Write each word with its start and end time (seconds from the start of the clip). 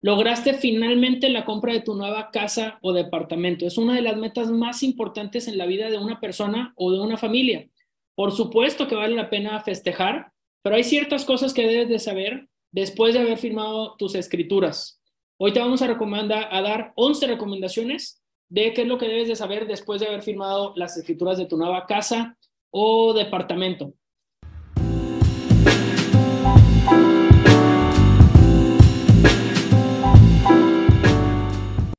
lograste 0.00 0.54
finalmente 0.54 1.28
la 1.28 1.44
compra 1.44 1.72
de 1.72 1.80
tu 1.80 1.94
nueva 1.94 2.30
casa 2.30 2.78
o 2.82 2.92
departamento. 2.92 3.66
Es 3.66 3.78
una 3.78 3.94
de 3.94 4.02
las 4.02 4.16
metas 4.16 4.50
más 4.50 4.82
importantes 4.82 5.48
en 5.48 5.58
la 5.58 5.66
vida 5.66 5.90
de 5.90 5.98
una 5.98 6.20
persona 6.20 6.72
o 6.76 6.92
de 6.92 7.00
una 7.00 7.16
familia. 7.16 7.68
Por 8.14 8.32
supuesto 8.32 8.88
que 8.88 8.94
vale 8.94 9.14
la 9.14 9.30
pena 9.30 9.60
festejar, 9.60 10.32
pero 10.62 10.76
hay 10.76 10.84
ciertas 10.84 11.24
cosas 11.24 11.54
que 11.54 11.66
debes 11.66 11.88
de 11.88 11.98
saber 11.98 12.48
después 12.72 13.14
de 13.14 13.20
haber 13.20 13.38
firmado 13.38 13.96
tus 13.96 14.14
escrituras. 14.14 15.00
Hoy 15.38 15.52
te 15.52 15.60
vamos 15.60 15.82
a 15.82 15.86
recomendar 15.86 16.48
a 16.50 16.60
dar 16.62 16.92
11 16.96 17.26
recomendaciones 17.26 18.22
de 18.48 18.72
qué 18.72 18.82
es 18.82 18.88
lo 18.88 18.98
que 18.98 19.08
debes 19.08 19.28
de 19.28 19.36
saber 19.36 19.66
después 19.66 20.00
de 20.00 20.08
haber 20.08 20.22
firmado 20.22 20.72
las 20.76 20.96
escrituras 20.96 21.38
de 21.38 21.46
tu 21.46 21.56
nueva 21.56 21.86
casa 21.86 22.36
o 22.70 23.14
departamento. 23.14 23.94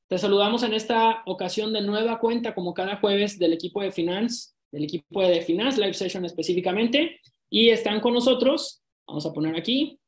Te 0.09 0.17
saludamos 0.17 0.63
en 0.63 0.73
esta 0.73 1.21
ocasión 1.27 1.71
de 1.71 1.81
nueva 1.81 2.19
cuenta, 2.19 2.55
como 2.55 2.73
cada 2.73 2.95
jueves, 2.95 3.37
del 3.37 3.53
equipo 3.53 3.79
de 3.83 3.91
Finance, 3.91 4.53
del 4.71 4.85
equipo 4.85 5.21
de 5.21 5.41
Finance 5.41 5.79
Live 5.79 5.93
Session 5.93 6.25
específicamente. 6.25 7.19
Y 7.47 7.69
están 7.69 7.99
con 7.99 8.15
nosotros, 8.15 8.81
vamos 9.07 9.27
a 9.27 9.33
poner 9.33 9.55
aquí, 9.55 9.99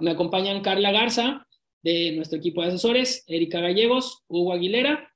me 0.00 0.10
acompañan 0.10 0.60
Carla 0.60 0.90
Garza, 0.90 1.46
de 1.84 2.16
nuestro 2.16 2.36
equipo 2.36 2.62
de 2.62 2.68
asesores, 2.68 3.22
Erika 3.28 3.60
Gallegos, 3.60 4.24
Hugo 4.26 4.52
Aguilera 4.52 5.08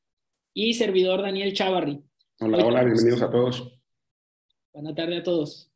y 0.55 0.75
servidor 0.75 1.23
Daniel 1.23 1.53
Chavarri. 1.53 2.01
Hola, 2.39 2.65
hola, 2.65 2.85
bienvenidos 2.85 3.23
a 3.23 3.31
todos. 3.31 3.77
Buenas 4.73 4.95
tardes 4.95 5.19
a 5.19 5.23
todos. 5.25 5.69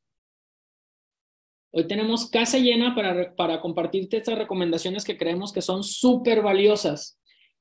Hoy 1.73 1.89
tenemos 1.89 2.31
casa 2.31 2.59
llena 2.59 2.95
para, 2.95 3.35
para 3.35 3.61
compartirte 3.61 4.19
estas 4.19 4.39
recomendaciones 4.39 5.05
que 5.05 5.19
creemos 5.19 5.53
que 5.53 5.63
son 5.63 5.83
súper 5.83 6.43
valiosas. 6.43 7.16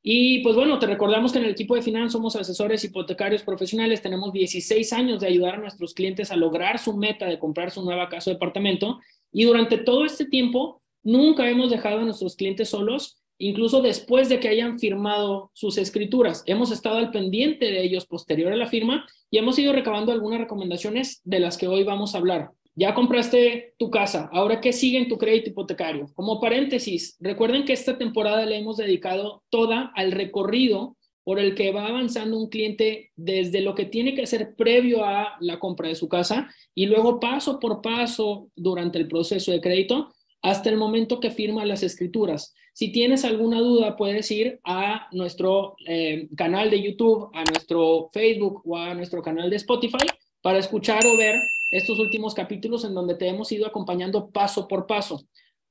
Y 0.08 0.44
pues 0.44 0.55
bueno, 0.55 0.77
te 0.77 0.86
recordamos 0.86 1.32
que 1.32 1.40
en 1.40 1.45
el 1.45 1.52
equipo 1.52 1.73
de 1.73 1.82
finanzas 1.82 2.12
somos 2.12 2.36
asesores 2.36 2.84
hipotecarios 2.84 3.42
profesionales, 3.42 4.03
tenemos 4.03 4.31
16 4.31 4.94
años 4.94 5.20
de 5.20 5.25
ayudar 5.25 5.56
a 5.56 5.58
nuestros 5.58 5.95
clientes 5.95 6.30
a 6.30 6.36
lograr 6.36 6.78
su 6.78 6.95
meta 6.95 7.25
de 7.25 7.39
comprar 7.39 7.72
su 7.72 7.84
nueva 7.84 8.08
casa 8.08 8.30
o 8.30 8.34
departamento 8.34 9.00
y 9.31 9.45
durante 9.45 9.80
todo 9.80 10.06
este 10.06 10.25
tiempo 10.25 10.84
nunca 11.02 11.50
hemos 11.50 11.72
dejado 11.72 12.02
a 12.02 12.03
nuestros 12.03 12.36
clientes 12.36 12.70
solos, 12.70 13.17
incluso 13.39 13.81
después 13.81 14.30
de 14.30 14.39
que 14.39 14.47
hayan 14.47 14.78
firmado 14.78 15.50
sus 15.56 15.80
escrituras. 15.80 16.44
Hemos 16.45 16.69
estado 16.69 16.97
al 16.97 17.09
pendiente 17.09 17.66
de 17.66 17.81
ellos 17.81 18.06
posterior 18.06 18.53
a 18.53 18.58
la 18.58 18.67
firma 18.67 19.08
y 19.31 19.40
hemos 19.40 19.58
ido 19.58 19.73
recabando 19.73 20.12
algunas 20.12 20.40
recomendaciones 20.40 21.19
de 21.23 21.40
las 21.40 21.58
que 21.58 21.67
hoy 21.67 21.84
vamos 21.84 22.14
a 22.14 22.19
hablar. 22.19 22.52
Ya 22.78 22.94
compraste 22.94 23.73
tu 23.78 23.90
casa, 23.90 24.30
ahora 24.34 24.59
qué 24.59 24.73
sigue 24.73 24.98
en 24.98 25.08
tu 25.08 25.18
crédito 25.18 25.50
hipotecario. 25.50 26.08
Como 26.14 26.42
paréntesis, 26.42 27.16
recuerden 27.22 27.64
que 27.64 27.72
esta 27.72 27.98
temporada 27.98 28.45
le 28.45 28.58
hemos 28.58 28.76
dedicado 28.76 29.44
toda 29.50 29.94
al 29.95 30.12
recorrido 30.12 30.98
por 31.23 31.40
el 31.40 31.56
que 31.56 31.72
va 31.72 31.88
avanzando 31.88 32.38
un 32.38 32.50
cliente 32.50 33.12
desde 33.16 33.62
lo 33.62 33.76
que 33.76 33.86
tiene 33.86 34.14
que 34.14 34.23
hacer 34.23 34.56
previo 34.56 35.06
a 35.06 35.38
la 35.40 35.58
compra 35.58 35.88
de 35.88 35.96
su 35.96 36.09
casa 36.09 36.50
y 36.76 36.86
luego 36.86 37.20
paso 37.20 37.59
por 37.59 37.81
paso 37.81 38.50
durante 38.56 39.00
el 39.00 39.08
proceso 39.08 39.52
de 39.52 39.62
crédito 39.62 40.14
hasta 40.42 40.70
el 40.70 40.78
momento 40.78 41.20
que 41.20 41.31
firma 41.31 41.66
las 41.66 41.81
escrituras. 41.81 42.53
Si 42.73 42.92
tienes 42.92 43.23
alguna 43.26 43.59
duda, 43.62 43.96
puedes 43.96 44.30
ir 44.30 44.59
a 44.66 45.08
nuestro 45.14 45.76
eh, 45.88 46.28
canal 46.36 46.70
de 46.70 46.84
YouTube, 46.84 47.31
a 47.34 47.44
nuestro 47.46 48.09
Facebook 48.12 48.62
o 48.66 48.78
a 48.78 48.94
nuestro 48.94 49.23
canal 49.23 49.50
de 49.50 49.56
Spotify 49.56 50.06
para 50.42 50.59
escuchar 50.59 51.03
o 51.08 51.18
ver 51.18 51.36
estos 51.71 51.99
últimos 51.99 52.33
capítulos 52.33 52.85
en 52.85 52.94
donde 52.94 53.16
te 53.16 53.27
hemos 53.27 53.52
ido 53.52 53.66
acompañando 53.66 54.30
paso 54.30 54.67
por 54.67 54.88
paso. 54.88 55.27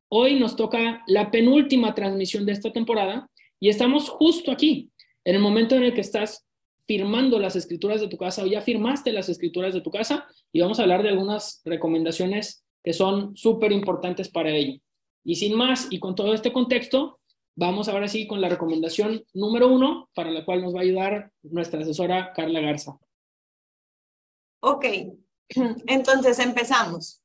Hoy 0.09 0.39
nos 0.39 0.57
toca 0.57 1.03
la 1.07 1.31
penúltima 1.31 1.95
transmisión 1.95 2.47
de 2.47 2.53
esta 2.53 2.73
temporada 2.73 3.29
y 3.61 3.69
estamos 3.69 4.09
justo 4.09 4.53
aquí, 4.53 4.91
en 5.25 5.37
el 5.37 5.41
momento 5.41 5.75
en 5.77 5.85
el 5.85 5.95
que 5.95 6.03
estás 6.03 6.47
firmando 6.87 7.39
las 7.39 7.57
escrituras 7.57 8.01
de 8.01 8.09
tu 8.09 8.19
casa 8.19 8.43
o 8.43 8.47
ya 8.47 8.61
firmaste 8.61 9.13
las 9.13 9.29
escrituras 9.29 9.73
de 9.73 9.81
tu 9.81 9.91
casa 9.91 10.27
y 10.53 10.61
vamos 10.61 10.79
a 10.79 10.83
hablar 10.83 11.03
de 11.03 11.09
algunas 11.09 11.63
recomendaciones 11.65 12.65
que 12.83 12.93
son 12.93 13.35
súper 13.37 13.73
importantes 13.73 14.29
para 14.29 14.51
ello. 14.51 14.79
Y 15.25 15.37
sin 15.37 15.57
más, 15.57 15.89
y 15.91 15.99
con 15.99 16.15
todo 16.15 16.35
este 16.35 16.53
contexto, 16.53 17.19
vamos 17.57 17.89
ahora 17.89 18.09
sí 18.09 18.27
con 18.27 18.43
la 18.43 18.51
recomendación 18.51 19.25
número 19.33 19.69
uno, 19.69 20.11
para 20.15 20.31
la 20.31 20.45
cual 20.45 20.61
nos 20.61 20.75
va 20.75 20.81
a 20.81 20.83
ayudar 20.83 21.33
nuestra 21.43 21.81
asesora 21.81 22.33
Carla 22.35 22.61
Garza. 22.61 22.99
Ok, 24.61 24.85
entonces, 25.87 26.39
empezamos. 26.39 27.21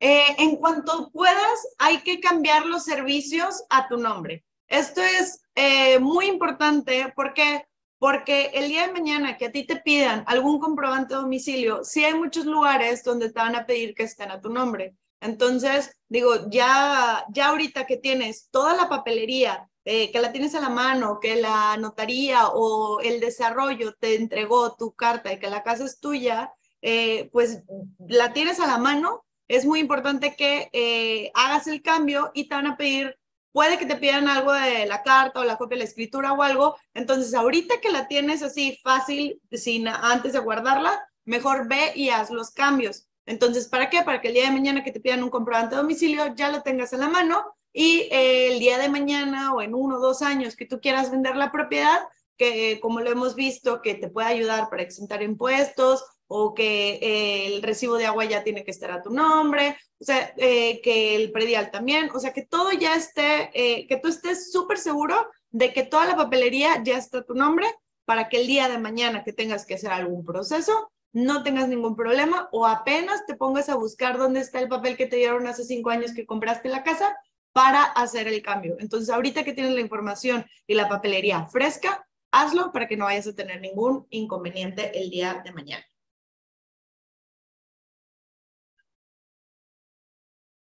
Eh, 0.00 0.34
en 0.38 0.56
cuanto 0.56 1.10
puedas, 1.10 1.68
hay 1.78 2.02
que 2.02 2.20
cambiar 2.20 2.66
los 2.66 2.84
servicios 2.84 3.62
a 3.70 3.86
tu 3.88 3.96
nombre. 3.96 4.44
Esto 4.66 5.00
es 5.00 5.42
eh, 5.54 5.98
muy 6.00 6.26
importante 6.26 7.12
porque, 7.14 7.66
porque 7.98 8.50
el 8.54 8.68
día 8.68 8.86
de 8.86 8.92
mañana 8.92 9.36
que 9.36 9.46
a 9.46 9.52
ti 9.52 9.64
te 9.64 9.76
pidan 9.76 10.24
algún 10.26 10.58
comprobante 10.58 11.14
de 11.14 11.20
domicilio, 11.20 11.84
sí 11.84 12.04
hay 12.04 12.14
muchos 12.14 12.46
lugares 12.46 13.04
donde 13.04 13.30
te 13.30 13.38
van 13.38 13.54
a 13.54 13.64
pedir 13.64 13.94
que 13.94 14.02
estén 14.04 14.30
a 14.30 14.40
tu 14.40 14.48
nombre. 14.48 14.96
Entonces, 15.20 15.94
digo, 16.08 16.50
ya, 16.50 17.24
ya 17.30 17.50
ahorita 17.50 17.86
que 17.86 17.96
tienes 17.96 18.48
toda 18.50 18.74
la 18.74 18.88
papelería, 18.88 19.70
eh, 19.84 20.10
que 20.10 20.20
la 20.20 20.32
tienes 20.32 20.54
a 20.56 20.60
la 20.60 20.68
mano, 20.68 21.20
que 21.20 21.36
la 21.36 21.76
notaría 21.76 22.48
o 22.48 23.00
el 23.00 23.20
desarrollo 23.20 23.94
te 23.94 24.16
entregó 24.16 24.74
tu 24.74 24.94
carta 24.94 25.32
y 25.32 25.38
que 25.38 25.48
la 25.48 25.62
casa 25.62 25.84
es 25.84 26.00
tuya, 26.00 26.52
eh, 26.82 27.30
pues 27.32 27.62
la 27.98 28.32
tienes 28.32 28.60
a 28.60 28.66
la 28.66 28.78
mano, 28.78 29.24
es 29.48 29.64
muy 29.64 29.80
importante 29.80 30.34
que 30.36 30.68
eh, 30.72 31.30
hagas 31.34 31.66
el 31.66 31.82
cambio 31.82 32.30
y 32.34 32.48
te 32.48 32.54
van 32.54 32.66
a 32.66 32.76
pedir, 32.76 33.16
puede 33.52 33.78
que 33.78 33.86
te 33.86 33.96
pidan 33.96 34.28
algo 34.28 34.52
de 34.52 34.86
la 34.86 35.02
carta 35.02 35.40
o 35.40 35.44
la 35.44 35.58
copia 35.58 35.76
de 35.76 35.84
la 35.84 35.88
escritura 35.88 36.32
o 36.32 36.42
algo, 36.42 36.76
entonces 36.94 37.34
ahorita 37.34 37.80
que 37.80 37.90
la 37.90 38.08
tienes 38.08 38.42
así 38.42 38.78
fácil, 38.82 39.40
sin 39.52 39.88
antes 39.88 40.32
de 40.32 40.38
guardarla, 40.38 41.00
mejor 41.24 41.68
ve 41.68 41.92
y 41.94 42.10
haz 42.10 42.30
los 42.30 42.50
cambios. 42.50 43.06
Entonces, 43.24 43.68
¿para 43.68 43.88
qué? 43.88 44.02
Para 44.02 44.20
que 44.20 44.28
el 44.28 44.34
día 44.34 44.46
de 44.46 44.52
mañana 44.52 44.82
que 44.82 44.90
te 44.90 45.00
pidan 45.00 45.22
un 45.22 45.30
comprobante 45.30 45.76
de 45.76 45.82
domicilio 45.82 46.34
ya 46.34 46.50
lo 46.50 46.62
tengas 46.62 46.92
en 46.92 47.00
la 47.00 47.08
mano 47.08 47.44
y 47.72 48.08
eh, 48.10 48.52
el 48.52 48.58
día 48.58 48.78
de 48.78 48.88
mañana 48.88 49.54
o 49.54 49.62
en 49.62 49.74
uno 49.74 49.96
o 49.96 50.00
dos 50.00 50.22
años 50.22 50.56
que 50.56 50.66
tú 50.66 50.80
quieras 50.80 51.10
vender 51.10 51.36
la 51.36 51.52
propiedad, 51.52 52.00
que 52.36 52.80
como 52.80 53.00
lo 53.00 53.10
hemos 53.10 53.34
visto, 53.34 53.80
que 53.80 53.94
te 53.94 54.08
pueda 54.08 54.28
ayudar 54.28 54.68
para 54.68 54.82
exentar 54.82 55.22
impuestos 55.22 56.04
o 56.26 56.54
que 56.54 56.94
eh, 56.94 57.46
el 57.46 57.62
recibo 57.62 57.96
de 57.96 58.06
agua 58.06 58.24
ya 58.24 58.42
tiene 58.42 58.64
que 58.64 58.70
estar 58.70 58.90
a 58.90 59.02
tu 59.02 59.10
nombre, 59.10 59.76
o 60.00 60.04
sea, 60.04 60.34
eh, 60.36 60.80
que 60.82 61.16
el 61.16 61.30
predial 61.30 61.70
también, 61.70 62.10
o 62.12 62.18
sea, 62.18 62.32
que 62.32 62.46
todo 62.46 62.72
ya 62.72 62.94
esté, 62.94 63.50
eh, 63.54 63.86
que 63.86 63.96
tú 63.96 64.08
estés 64.08 64.50
súper 64.50 64.78
seguro 64.78 65.28
de 65.50 65.72
que 65.72 65.82
toda 65.82 66.06
la 66.06 66.16
papelería 66.16 66.82
ya 66.82 66.96
está 66.96 67.18
a 67.18 67.24
tu 67.24 67.34
nombre 67.34 67.66
para 68.04 68.28
que 68.28 68.40
el 68.40 68.46
día 68.46 68.68
de 68.68 68.78
mañana 68.78 69.24
que 69.24 69.32
tengas 69.32 69.66
que 69.66 69.74
hacer 69.74 69.92
algún 69.92 70.24
proceso 70.24 70.90
no 71.12 71.42
tengas 71.42 71.68
ningún 71.68 71.94
problema 71.94 72.48
o 72.52 72.66
apenas 72.66 73.26
te 73.26 73.36
pongas 73.36 73.68
a 73.68 73.76
buscar 73.76 74.18
dónde 74.18 74.40
está 74.40 74.60
el 74.60 74.68
papel 74.68 74.96
que 74.96 75.06
te 75.06 75.16
dieron 75.16 75.46
hace 75.46 75.64
cinco 75.64 75.90
años 75.90 76.12
que 76.14 76.26
compraste 76.26 76.68
la 76.68 76.82
casa 76.82 77.14
para 77.52 77.82
hacer 77.82 78.28
el 78.28 78.42
cambio. 78.42 78.76
Entonces, 78.78 79.10
ahorita 79.10 79.44
que 79.44 79.52
tienes 79.52 79.74
la 79.74 79.80
información 79.80 80.46
y 80.66 80.74
la 80.74 80.88
papelería 80.88 81.46
fresca, 81.46 82.06
hazlo 82.30 82.72
para 82.72 82.88
que 82.88 82.96
no 82.96 83.04
vayas 83.04 83.26
a 83.26 83.34
tener 83.34 83.60
ningún 83.60 84.06
inconveniente 84.08 84.98
el 84.98 85.10
día 85.10 85.42
de 85.44 85.52
mañana. 85.52 85.84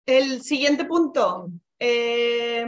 El 0.05 0.41
siguiente 0.41 0.85
punto. 0.85 1.49
Eh, 1.79 2.65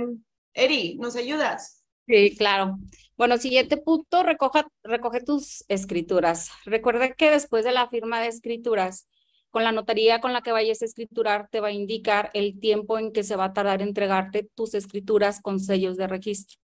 Eri, 0.54 0.98
¿nos 0.98 1.16
ayudas? 1.16 1.84
Sí, 2.08 2.36
claro. 2.38 2.78
Bueno, 3.18 3.38
siguiente 3.38 3.78
punto, 3.78 4.24
recoge 4.24 5.22
tus 5.22 5.66
escrituras. 5.68 6.50
Recuerda 6.66 7.14
que 7.14 7.32
después 7.32 7.66
de 7.66 7.72
la 7.72 7.90
firma 7.90 8.22
de 8.22 8.28
escrituras, 8.28 9.08
con 9.50 9.64
la 9.64 9.72
notaría 9.72 10.20
con 10.20 10.34
la 10.34 10.42
que 10.42 10.52
vayas 10.52 10.82
a 10.82 10.86
escriturar, 10.86 11.48
te 11.50 11.62
va 11.62 11.70
a 11.70 11.72
indicar 11.72 12.30
el 12.34 12.60
tiempo 12.60 13.00
en 13.00 13.12
que 13.12 13.24
se 13.24 13.36
va 13.36 13.46
a 13.46 13.54
tardar 13.54 13.82
en 13.82 13.90
entregarte 13.90 14.50
tus 14.54 14.74
escrituras 14.74 15.42
con 15.42 15.60
sellos 15.60 15.98
de 15.98 16.08
registro. 16.08 16.60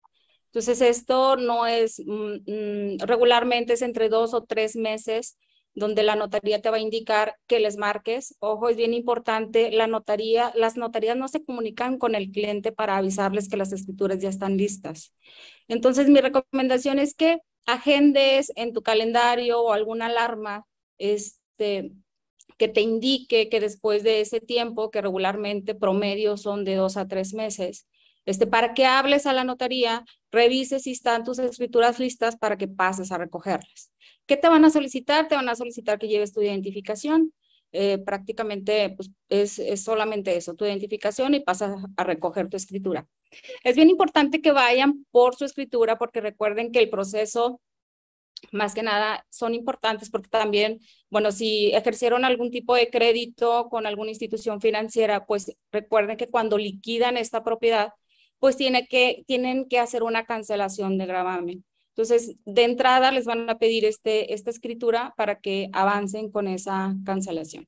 Entonces, 0.46 0.80
esto 0.80 1.36
no 1.36 1.66
es, 1.66 2.02
mm, 2.04 2.94
mm, 2.94 2.98
regularmente 3.00 3.74
es 3.74 3.82
entre 3.82 4.08
dos 4.08 4.32
o 4.32 4.44
tres 4.44 4.74
meses 4.74 5.36
donde 5.78 6.02
la 6.02 6.16
notaría 6.16 6.60
te 6.60 6.70
va 6.70 6.76
a 6.76 6.80
indicar 6.80 7.36
que 7.46 7.60
les 7.60 7.76
marques. 7.76 8.34
Ojo, 8.40 8.68
es 8.68 8.76
bien 8.76 8.94
importante, 8.94 9.70
la 9.70 9.86
notaría, 9.86 10.52
las 10.54 10.76
notarías 10.76 11.16
no 11.16 11.28
se 11.28 11.44
comunican 11.44 11.98
con 11.98 12.14
el 12.14 12.30
cliente 12.30 12.72
para 12.72 12.96
avisarles 12.96 13.48
que 13.48 13.56
las 13.56 13.72
escrituras 13.72 14.18
ya 14.18 14.28
están 14.28 14.56
listas. 14.56 15.14
Entonces, 15.68 16.08
mi 16.08 16.20
recomendación 16.20 16.98
es 16.98 17.14
que 17.14 17.38
agendes 17.66 18.52
en 18.56 18.72
tu 18.72 18.82
calendario 18.82 19.60
o 19.60 19.72
alguna 19.72 20.06
alarma 20.06 20.64
este, 20.98 21.92
que 22.56 22.68
te 22.68 22.80
indique 22.80 23.48
que 23.48 23.60
después 23.60 24.02
de 24.02 24.20
ese 24.20 24.40
tiempo, 24.40 24.90
que 24.90 25.00
regularmente 25.00 25.74
promedio 25.74 26.36
son 26.36 26.64
de 26.64 26.74
dos 26.74 26.96
a 26.96 27.06
tres 27.06 27.34
meses, 27.34 27.86
este, 28.26 28.46
para 28.46 28.74
que 28.74 28.84
hables 28.84 29.26
a 29.26 29.32
la 29.32 29.44
notaría, 29.44 30.04
revise 30.30 30.80
si 30.80 30.92
están 30.92 31.24
tus 31.24 31.38
escrituras 31.38 31.98
listas 31.98 32.36
para 32.36 32.58
que 32.58 32.68
pases 32.68 33.12
a 33.12 33.18
recogerlas. 33.18 33.90
¿Qué 34.28 34.36
te 34.36 34.48
van 34.48 34.64
a 34.64 34.70
solicitar? 34.70 35.26
Te 35.26 35.34
van 35.34 35.48
a 35.48 35.56
solicitar 35.56 35.98
que 35.98 36.06
lleves 36.06 36.32
tu 36.34 36.42
identificación, 36.42 37.32
eh, 37.72 37.98
prácticamente 37.98 38.90
pues, 38.90 39.10
es, 39.28 39.58
es 39.58 39.82
solamente 39.82 40.36
eso, 40.36 40.54
tu 40.54 40.66
identificación 40.66 41.34
y 41.34 41.40
pasas 41.40 41.82
a 41.96 42.04
recoger 42.04 42.48
tu 42.48 42.56
escritura. 42.56 43.08
Es 43.64 43.74
bien 43.76 43.90
importante 43.90 44.40
que 44.42 44.52
vayan 44.52 45.06
por 45.10 45.34
su 45.34 45.44
escritura 45.46 45.98
porque 45.98 46.20
recuerden 46.20 46.72
que 46.72 46.78
el 46.80 46.90
proceso 46.90 47.60
más 48.52 48.74
que 48.74 48.82
nada 48.82 49.26
son 49.30 49.54
importantes 49.54 50.10
porque 50.10 50.28
también, 50.28 50.80
bueno, 51.10 51.32
si 51.32 51.72
ejercieron 51.74 52.24
algún 52.24 52.50
tipo 52.50 52.74
de 52.74 52.90
crédito 52.90 53.68
con 53.70 53.86
alguna 53.86 54.10
institución 54.10 54.60
financiera, 54.60 55.26
pues 55.26 55.56
recuerden 55.72 56.16
que 56.16 56.28
cuando 56.28 56.58
liquidan 56.58 57.16
esta 57.16 57.42
propiedad, 57.42 57.92
pues 58.38 58.56
tiene 58.56 58.86
que, 58.86 59.24
tienen 59.26 59.68
que 59.68 59.78
hacer 59.78 60.02
una 60.02 60.24
cancelación 60.26 60.98
de 60.98 61.06
gravamen. 61.06 61.64
Entonces, 61.98 62.36
de 62.44 62.62
entrada 62.62 63.10
les 63.10 63.24
van 63.24 63.50
a 63.50 63.58
pedir 63.58 63.84
este, 63.84 64.32
esta 64.32 64.50
escritura 64.50 65.14
para 65.16 65.40
que 65.40 65.68
avancen 65.72 66.30
con 66.30 66.46
esa 66.46 66.94
cancelación. 67.04 67.66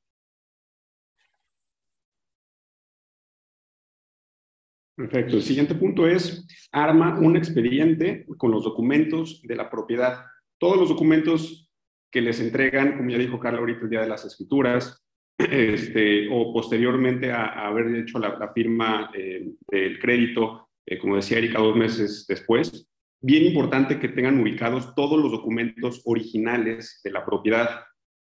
Perfecto. 4.94 5.34
El 5.34 5.42
siguiente 5.42 5.74
punto 5.74 6.06
es, 6.06 6.46
arma 6.70 7.18
un 7.18 7.36
expediente 7.36 8.24
con 8.36 8.52
los 8.52 8.62
documentos 8.62 9.42
de 9.42 9.56
la 9.56 9.68
propiedad. 9.68 10.26
Todos 10.58 10.78
los 10.78 10.90
documentos 10.90 11.68
que 12.08 12.20
les 12.20 12.38
entregan, 12.38 12.98
como 12.98 13.10
ya 13.10 13.18
dijo 13.18 13.40
Carla 13.40 13.58
ahorita, 13.58 13.80
el 13.82 13.90
día 13.90 14.02
de 14.02 14.08
las 14.10 14.24
escrituras, 14.24 15.04
este, 15.38 16.28
o 16.30 16.52
posteriormente 16.52 17.32
a, 17.32 17.66
haber 17.66 17.96
hecho 17.96 18.20
la, 18.20 18.52
firma 18.54 19.10
eh, 19.12 19.54
del 19.66 19.98
crédito, 19.98 20.68
eh, 20.86 21.00
como 21.00 21.16
decía 21.16 21.38
Erika, 21.38 21.58
dos 21.58 21.74
meses 21.74 22.26
después, 22.28 22.86
bien 23.20 23.44
importante 23.44 23.98
que 23.98 24.08
tengan 24.08 24.40
ubicados 24.40 24.94
todos 24.94 25.20
los 25.20 25.30
documentos 25.30 26.02
originales 26.04 27.00
de 27.04 27.10
la 27.10 27.24
propiedad, 27.24 27.84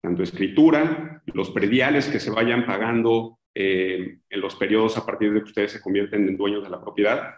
tanto 0.02 0.22
escritura, 0.22 1.22
los 1.26 1.50
prediales 1.50 2.08
que 2.08 2.20
se 2.20 2.30
vayan 2.30 2.66
pagando 2.66 3.38
eh, 3.54 4.18
en 4.28 4.40
los 4.40 4.56
periodos 4.56 4.96
a 4.96 5.06
partir 5.06 5.32
de 5.32 5.40
que 5.40 5.48
ustedes 5.48 5.72
se 5.72 5.80
convierten 5.80 6.28
en 6.28 6.36
dueños 6.36 6.64
de 6.64 6.70
la 6.70 6.80
propiedad, 6.80 7.34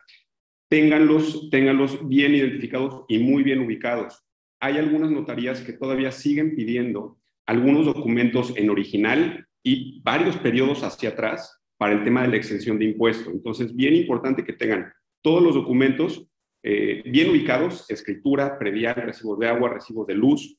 ténganlos, 0.70 1.50
ténganlos 1.50 2.08
bien 2.08 2.34
identificados 2.34 3.04
y 3.08 3.18
muy 3.18 3.42
bien 3.42 3.60
ubicados. 3.60 4.24
Hay 4.60 4.78
algunas 4.78 5.10
notarías 5.10 5.60
que 5.60 5.74
todavía 5.74 6.10
siguen 6.10 6.56
pidiendo 6.56 7.18
algunos 7.46 7.84
documentos 7.84 8.54
en 8.56 8.70
original 8.70 9.46
y 9.62 10.00
varios 10.02 10.36
periodos 10.38 10.82
hacia 10.82 11.10
atrás 11.10 11.60
para 11.76 11.92
el 11.92 12.04
tema 12.04 12.22
de 12.22 12.28
la 12.28 12.36
exención 12.36 12.78
de 12.78 12.86
impuesto. 12.86 13.30
Entonces, 13.30 13.74
bien 13.74 13.94
importante 13.94 14.44
que 14.44 14.52
tengan 14.54 14.92
todos 15.22 15.42
los 15.42 15.54
documentos 15.54 16.26
eh, 16.66 17.02
bien 17.04 17.28
ubicados, 17.28 17.84
escritura, 17.90 18.58
predial, 18.58 18.94
recibos 18.94 19.38
de 19.38 19.48
agua, 19.48 19.68
recibos 19.68 20.06
de 20.06 20.14
luz, 20.14 20.56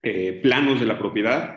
eh, 0.00 0.38
planos 0.40 0.78
de 0.78 0.86
la 0.86 0.96
propiedad. 0.96 1.56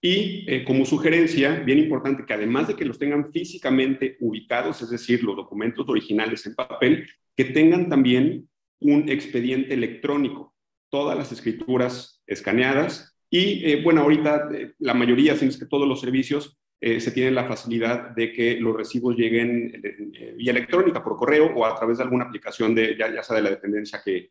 Y 0.00 0.46
eh, 0.50 0.64
como 0.64 0.86
sugerencia, 0.86 1.60
bien 1.60 1.78
importante 1.78 2.24
que 2.24 2.32
además 2.32 2.68
de 2.68 2.76
que 2.76 2.86
los 2.86 2.98
tengan 2.98 3.30
físicamente 3.30 4.16
ubicados, 4.20 4.80
es 4.80 4.88
decir, 4.88 5.22
los 5.22 5.36
documentos 5.36 5.86
originales 5.86 6.46
en 6.46 6.54
papel, 6.54 7.06
que 7.36 7.44
tengan 7.44 7.90
también 7.90 8.48
un 8.80 9.10
expediente 9.10 9.74
electrónico, 9.74 10.54
todas 10.90 11.18
las 11.18 11.30
escrituras 11.30 12.22
escaneadas. 12.26 13.18
Y 13.28 13.82
bueno, 13.82 14.00
ahorita 14.00 14.48
la 14.78 14.94
mayoría, 14.94 15.36
si 15.36 15.44
es 15.44 15.58
que 15.58 15.66
todos 15.66 15.86
los 15.86 16.00
servicios 16.00 16.58
eh, 16.80 17.00
se 17.00 17.10
tiene 17.10 17.30
la 17.30 17.46
facilidad 17.46 18.10
de 18.10 18.32
que 18.32 18.60
los 18.60 18.76
recibos 18.76 19.16
lleguen 19.16 19.80
eh, 19.82 20.34
vía 20.36 20.50
electrónica, 20.50 21.02
por 21.02 21.16
correo 21.16 21.52
o 21.54 21.64
a 21.64 21.74
través 21.74 21.98
de 21.98 22.04
alguna 22.04 22.24
aplicación, 22.24 22.74
de, 22.74 22.96
ya, 22.96 23.22
sea 23.22 23.36
de 23.36 23.42
la 23.42 23.50
dependencia 23.50 24.02
que, 24.04 24.30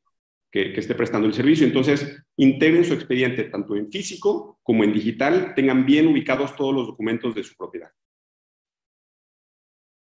que, 0.51 0.79
esté 0.79 0.93
prestando 0.93 1.27
el 1.27 1.33
servicio. 1.33 1.65
Entonces, 1.65 2.23
integren 2.37 2.85
su 2.85 2.93
expediente 2.93 3.45
tanto 3.45 3.75
en 3.75 3.91
físico 3.91 4.59
como 4.61 4.83
en 4.83 4.93
digital, 4.93 5.53
tengan 5.55 5.85
bien 5.85 6.07
ubicados 6.07 6.55
todos 6.55 6.73
los 6.73 6.87
documentos 6.87 7.33
de 7.33 7.43
su 7.43 7.55
propiedad. 7.55 7.89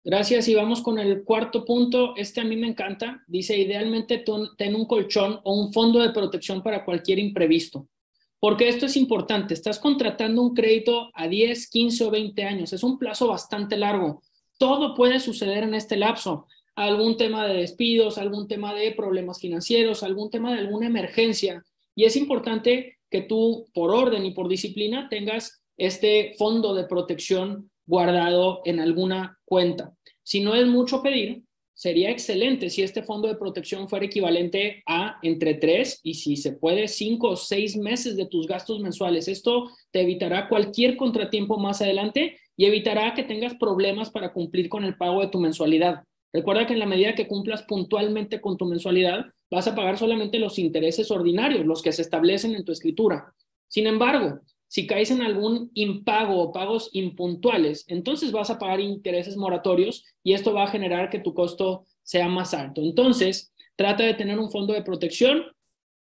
Gracias 0.03 0.47
y 0.49 0.55
vamos 0.55 0.83
con 0.83 0.99
el 0.99 1.25
cuarto 1.25 1.65
punto. 1.65 2.15
Este 2.17 2.41
a 2.41 2.45
mí 2.45 2.57
me 2.57 2.69
encanta. 2.69 3.25
Dice, 3.27 3.57
idealmente 3.57 4.25
ten 4.57 4.75
un 4.77 4.87
colchón 4.87 5.41
o 5.43 5.61
un 5.61 5.73
fondo 5.73 6.01
de 6.01 6.11
protección 6.11 6.63
para 6.63 6.85
cualquier 6.85 7.19
imprevisto. 7.19 7.89
Porque 8.39 8.69
esto 8.69 8.87
es 8.87 8.97
importante, 8.97 9.55
estás 9.55 9.79
contratando 9.79 10.43
un 10.43 10.55
crédito 10.55 11.11
a 11.15 11.27
10, 11.27 11.71
15 11.71 12.05
o 12.05 12.11
20 12.11 12.45
años, 12.45 12.73
es 12.73 12.83
un 12.83 12.99
plazo 12.99 13.29
bastante 13.29 13.77
largo. 13.77 14.23
Todo 14.59 14.95
puede 14.95 15.21
suceder 15.21 15.65
en 15.65 15.75
este 15.75 15.97
lapso. 15.97 16.47
Algún 16.75 17.17
tema 17.17 17.47
de 17.47 17.55
despidos, 17.55 18.19
algún 18.19 18.49
tema 18.49 18.75
de 18.75 18.93
problemas 18.93 19.41
financieros, 19.41 20.03
algún 20.03 20.31
tema 20.31 20.53
de 20.53 20.61
alguna 20.61 20.87
emergencia. 20.87 21.65
Y 21.95 22.05
es 22.05 22.17
importante 22.17 22.99
que 23.11 23.23
tú, 23.23 23.67
por 23.73 23.91
orden 23.91 24.27
y 24.27 24.33
por 24.33 24.49
disciplina, 24.49 25.09
tengas 25.09 25.63
este 25.79 26.35
fondo 26.39 26.75
de 26.75 26.85
protección 26.85 27.71
guardado 27.87 28.61
en 28.65 28.81
alguna 28.81 29.39
cuenta. 29.45 29.95
Si 30.23 30.41
no 30.41 30.55
es 30.55 30.67
mucho 30.67 31.03
pedir, 31.03 31.46
sería 31.77 32.11
excelente 32.11 32.71
si 32.71 32.83
este 32.83 33.03
fondo 33.03 33.29
de 33.29 33.37
protección 33.37 33.89
fuera 33.89 34.07
equivalente 34.07 34.83
a 34.87 35.19
entre 35.23 35.55
tres 35.55 36.01
y 36.03 36.15
si 36.15 36.37
se 36.37 36.53
puede 36.53 36.89
cinco 36.89 37.29
o 37.29 37.37
seis 37.37 37.77
meses 37.77 38.17
de 38.17 38.25
tus 38.27 38.47
gastos 38.47 38.81
mensuales. 38.81 39.29
Esto 39.29 39.71
te 39.91 40.01
evitará 40.01 40.49
cualquier 40.49 40.97
contratiempo 40.97 41.59
más 41.59 41.83
adelante 41.83 42.39
y 42.57 42.65
evitará 42.65 43.13
que 43.13 43.25
tengas 43.25 43.55
problemas 43.57 44.11
para 44.11 44.33
cumplir 44.33 44.71
con 44.71 44.85
el 44.85 44.97
pago 44.97 45.21
de 45.21 45.29
tu 45.29 45.39
mensualidad. 45.39 46.03
Recuerda 46.33 46.67
que 46.67 46.73
en 46.73 46.79
la 46.79 46.87
medida 46.87 47.15
que 47.15 47.29
cumplas 47.29 47.63
puntualmente 47.65 48.41
con 48.41 48.57
tu 48.57 48.65
mensualidad, 48.65 49.27
vas 49.51 49.69
a 49.69 49.75
pagar 49.75 49.99
solamente 49.99 50.39
los 50.39 50.59
intereses 50.59 51.11
ordinarios, 51.11 51.67
los 51.67 51.83
que 51.83 51.93
se 51.93 52.03
establecen 52.03 52.55
en 52.55 52.65
tu 52.65 52.73
escritura. 52.73 53.35
Sin 53.69 53.87
embargo, 53.87 54.41
si 54.69 54.87
caes 54.87 55.11
en 55.11 55.23
algún 55.23 55.71
impago 55.75 56.41
o 56.41 56.53
pagos 56.53 56.91
impuntuales, 56.93 57.85
entonces 57.89 58.33
vas 58.33 58.51
a 58.51 58.59
pagar 58.59 58.81
intereses 58.81 59.37
moratorios 59.37 60.05
y 60.23 60.35
esto 60.35 60.53
va 60.53 60.65
a 60.65 60.69
generar 60.69 61.11
que 61.11 61.21
tu 61.21 61.35
costo 61.35 61.85
sea 62.03 62.29
más 62.29 62.55
alto. 62.55 62.81
Entonces, 62.81 63.53
trata 63.77 64.05
de 64.05 64.15
tener 64.15 64.39
un 64.39 64.51
fondo 64.51 64.73
de 64.73 64.83
protección 64.83 65.45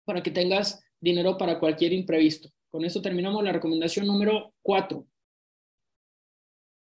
para 0.04 0.22
que 0.22 0.30
tengas 0.30 0.82
dinero 1.00 1.36
para 1.36 1.58
cualquier 1.58 1.92
imprevisto. 1.92 2.50
Con 2.70 2.84
esto 2.84 3.00
terminamos 3.00 3.42
la 3.44 3.52
recomendación 3.52 4.06
número 4.06 4.52
cuatro. 4.62 5.06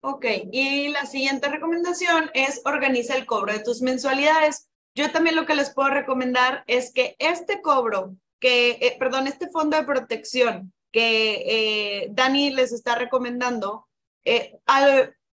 Ok, 0.03 0.25
y 0.51 0.87
la 0.89 1.05
siguiente 1.05 1.47
recomendación 1.47 2.31
es 2.33 2.61
organiza 2.65 3.15
el 3.15 3.25
cobro 3.25 3.53
de 3.53 3.63
tus 3.63 3.81
mensualidades. 3.81 4.67
Yo 4.95 5.11
también 5.11 5.35
lo 5.35 5.45
que 5.45 5.55
les 5.55 5.73
puedo 5.73 5.89
recomendar 5.89 6.63
es 6.67 6.91
que 6.91 7.15
este 7.19 7.61
cobro, 7.61 8.15
que, 8.39 8.71
eh, 8.81 8.95
perdón, 8.97 9.27
este 9.27 9.49
fondo 9.49 9.77
de 9.77 9.83
protección 9.83 10.73
que 10.91 12.03
eh, 12.03 12.07
Dani 12.11 12.51
les 12.51 12.71
está 12.71 12.95
recomendando, 12.95 13.87
eh, 14.25 14.59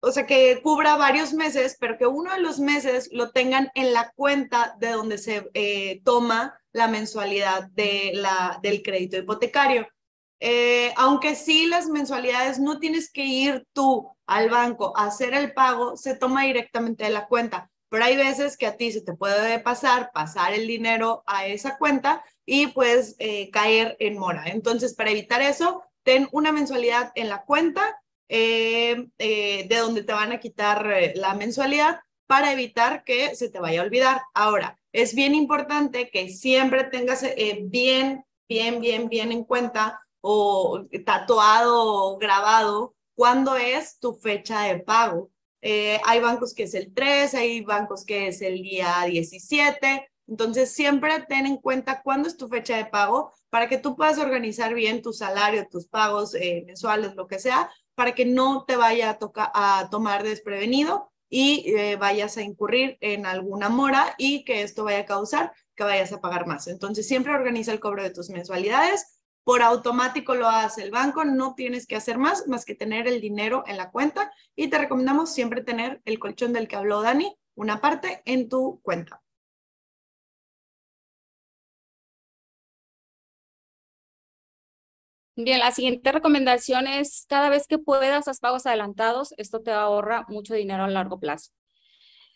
o 0.02 0.12
sea, 0.12 0.26
que 0.26 0.62
cubra 0.62 0.98
varios 0.98 1.34
meses, 1.34 1.78
pero 1.80 1.98
que 1.98 2.08
uno 2.08 2.34
de 2.34 2.42
los 2.42 2.60
meses 2.60 3.10
lo 3.12 3.32
tengan 3.32 3.72
en 3.76 3.94
la 3.94 4.12
cuenta 4.16 4.76
de 4.80 4.92
donde 4.92 5.18
se 5.18 5.50
eh, 5.54 6.02
toma 6.04 6.60
la 6.74 6.88
mensualidad 6.88 7.70
de 7.72 8.12
la, 8.16 8.60
del 8.62 8.82
crédito 8.82 9.18
hipotecario. 9.18 9.88
aunque 10.98 11.36
sí 11.36 11.68
las 11.68 11.88
mensualidades 11.88 12.60
no 12.60 12.80
tienes 12.80 13.10
que 13.12 13.24
ir 13.26 13.66
tú 13.74 14.10
al 14.28 14.50
banco 14.50 14.94
a 14.98 15.06
hacer 15.06 15.34
el 15.34 15.54
pago, 15.54 15.96
se 15.96 16.16
toma 16.16 16.44
directamente 16.44 17.06
de 17.06 17.12
la 17.12 17.28
cuenta. 17.28 17.72
Pero 17.94 18.06
hay 18.06 18.16
veces 18.18 18.58
que 18.58 18.66
a 18.66 18.76
ti 18.76 18.92
se 18.92 19.02
te 19.02 19.14
puede 19.14 19.60
pasar, 19.60 20.10
pasar 20.12 20.56
el 20.56 20.66
dinero 20.66 21.22
a 21.28 21.46
esa 21.46 21.78
cuenta 21.78 22.24
y 22.44 22.66
puedes 22.66 23.16
eh, 23.20 23.52
caer 23.52 23.96
en 24.00 24.18
mora. 24.18 24.46
Entonces, 24.48 24.96
para 24.96 25.12
evitar 25.12 25.44
eso, 25.44 25.84
ten 26.02 26.28
una 26.32 26.52
mensualidad 26.52 27.12
en 27.14 27.30
la 27.30 27.44
cuenta 27.44 28.02
eh, 28.30 29.10
eh, 29.20 29.68
de 29.70 29.78
donde 29.78 30.02
te 30.02 30.12
van 30.12 30.32
a 30.32 30.40
quitar 30.40 30.92
la 31.14 31.36
mensualidad 31.36 32.00
para 32.26 32.52
evitar 32.52 33.04
que 33.04 33.36
se 33.36 33.52
te 33.52 33.60
vaya 33.60 33.82
a 33.82 33.84
olvidar. 33.84 34.24
Ahora, 34.34 34.80
es 34.92 35.14
bien 35.14 35.36
importante 35.36 36.10
que 36.10 36.30
siempre 36.30 36.86
tengas 36.86 37.24
bien, 37.66 38.26
bien, 38.50 38.82
bien, 38.82 39.08
bien 39.08 39.32
en 39.32 39.44
cuenta 39.44 40.02
o 40.20 40.82
tatuado 41.06 41.84
o 41.86 42.18
grabado 42.18 42.96
cuándo 43.14 43.56
es 43.56 44.00
tu 44.00 44.16
fecha 44.16 44.64
de 44.64 44.80
pago. 44.80 45.30
Hay 45.64 46.20
bancos 46.20 46.54
que 46.54 46.64
es 46.64 46.74
el 46.74 46.94
3, 46.94 47.34
hay 47.36 47.62
bancos 47.62 48.06
que 48.06 48.28
es 48.28 48.42
el 48.42 48.62
día 48.62 49.04
17, 49.08 50.08
entonces, 50.28 50.72
siempre 50.72 51.26
ten 51.28 51.46
en 51.46 51.58
cuenta 51.58 52.02
cuándo 52.02 52.28
es 52.28 52.38
tu 52.38 52.48
fecha 52.48 52.78
de 52.78 52.86
pago 52.86 53.32
para 53.50 53.68
que 53.68 53.78
tú 53.78 53.96
puedas 53.96 54.18
organizar 54.18 54.74
bien 54.74 55.02
tu 55.02 55.12
salario, 55.12 55.68
tus 55.70 55.88
pagos 55.88 56.34
eh, 56.36 56.64
mensuales, 56.66 57.16
lo 57.16 57.28
que 57.28 57.40
sea, 57.40 57.70
para 57.96 58.16
que 58.16 58.26
no 58.26 58.66
te 58.66 58.78
vaya 58.78 59.10
a, 59.12 59.20
tocar, 59.20 59.52
a 59.54 59.90
tomar 59.92 60.24
desprevenido 60.24 61.12
y 61.30 61.76
eh, 61.76 61.98
vayas 61.98 62.38
a 62.38 62.42
incurrir 62.42 62.98
en 63.02 63.26
alguna 63.26 63.70
mora 63.70 64.16
y 64.18 64.46
que 64.46 64.62
esto 64.62 64.84
vaya 64.84 65.00
a 65.00 65.06
causar 65.06 65.52
que 65.76 65.84
vayas 65.84 66.14
a 66.14 66.22
pagar 66.22 66.48
más. 66.48 66.68
Entonces, 66.68 67.08
siempre 67.08 67.34
organiza 67.34 67.72
el 67.72 67.80
cobro 67.80 68.04
de 68.04 68.12
tus 68.12 68.30
mensualidades. 68.30 69.20
Por 69.44 69.62
automático 69.62 70.36
lo 70.36 70.48
hace 70.48 70.84
el 70.84 70.92
banco, 70.92 71.26
no 71.26 71.54
tienes 71.56 71.86
que 71.86 71.96
hacer 71.96 72.18
más 72.18 72.48
más 72.48 72.66
que 72.66 72.76
tener 72.76 73.08
el 73.08 73.20
dinero 73.22 73.64
en 73.68 73.78
la 73.78 73.92
cuenta 73.92 74.32
y 74.56 74.70
te 74.70 74.78
recomendamos 74.78 75.34
siempre 75.34 75.62
tener 75.64 76.02
el 76.06 76.20
colchón 76.20 76.54
del 76.54 76.68
que 76.68 76.76
habló 76.78 77.02
Dani, 77.02 77.36
una 77.56 77.82
parte 77.82 78.22
en 78.26 78.50
tu 78.50 78.80
cuenta. 78.82 79.24
Bien, 85.36 85.60
la 85.60 85.72
siguiente 85.72 86.12
recomendación 86.12 86.86
es 86.86 87.26
cada 87.28 87.50
vez 87.50 87.66
que 87.66 87.80
puedas, 87.80 88.28
haz 88.28 88.40
pagos 88.40 88.68
adelantados. 88.68 89.34
Esto 89.38 89.62
te 89.62 89.72
ahorra 89.72 90.26
mucho 90.30 90.54
dinero 90.54 90.84
a 90.84 90.88
largo 90.88 91.20
plazo. 91.20 91.52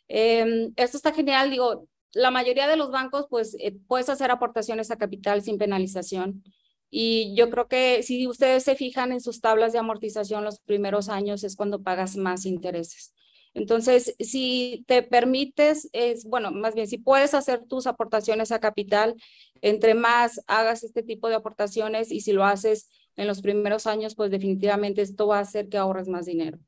Em, 0.08 0.74
esto 0.78 0.98
está 0.98 1.14
genial, 1.14 1.52
digo, 1.52 1.88
la 2.14 2.32
mayoría 2.32 2.68
de 2.68 2.78
los 2.78 2.90
bancos, 2.92 3.28
pues 3.30 3.56
eh, 3.60 3.76
puedes 3.88 4.10
hacer 4.10 4.32
aportaciones 4.32 4.90
a 4.90 4.98
capital 4.98 5.44
sin 5.44 5.58
penalización. 5.60 6.44
Y 6.90 7.36
yo 7.36 7.50
creo 7.50 7.68
que 7.68 8.02
si 8.04 8.28
ustedes 8.28 8.64
se 8.64 8.76
fijan 8.76 9.12
en 9.12 9.22
sus 9.22 9.42
tablas 9.42 9.74
de 9.74 9.80
amortización 9.80 10.44
los 10.44 10.60
primeros 10.60 11.10
años 11.10 11.44
es 11.44 11.56
cuando 11.56 11.82
pagas 11.82 12.16
más 12.16 12.46
intereses. 12.46 13.14
Entonces, 13.54 14.16
si 14.20 14.84
te 14.88 15.02
permites, 15.02 15.90
es 15.92 16.26
bueno, 16.26 16.52
más 16.52 16.76
bien, 16.76 16.88
si 16.88 17.00
puedes 17.00 17.34
hacer 17.34 17.66
tus 17.66 17.88
aportaciones 17.88 18.52
a 18.52 18.60
capital, 18.60 19.16
entre 19.62 19.96
más 19.96 20.42
hagas 20.48 20.84
este 20.84 21.02
tipo 21.02 21.28
de 21.28 21.36
aportaciones 21.36 22.12
y 22.12 22.22
si 22.22 22.34
lo 22.34 22.46
haces 22.46 22.90
en 23.16 23.28
los 23.28 23.42
primeros 23.42 23.88
años, 23.88 24.16
pues 24.16 24.30
definitivamente 24.30 25.02
esto 25.02 25.28
va 25.28 25.40
a 25.40 25.42
hacer 25.42 25.70
que 25.70 25.78
ahorres 25.78 26.08
más 26.08 26.28
dinero. 26.28 26.60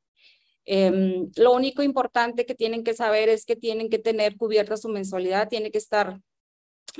Em, 0.64 1.30
lo 1.36 1.52
único 1.52 1.82
importante 1.82 2.44
que 2.44 2.54
tienen 2.54 2.84
que 2.84 2.94
saber 2.94 3.28
es 3.28 3.44
que 3.44 3.56
tienen 3.56 3.88
que 3.88 3.98
tener 3.98 4.36
cubierta 4.36 4.76
su 4.76 4.88
mensualidad, 4.88 5.48
tiene 5.48 5.70
que 5.70 5.78
estar 5.78 6.20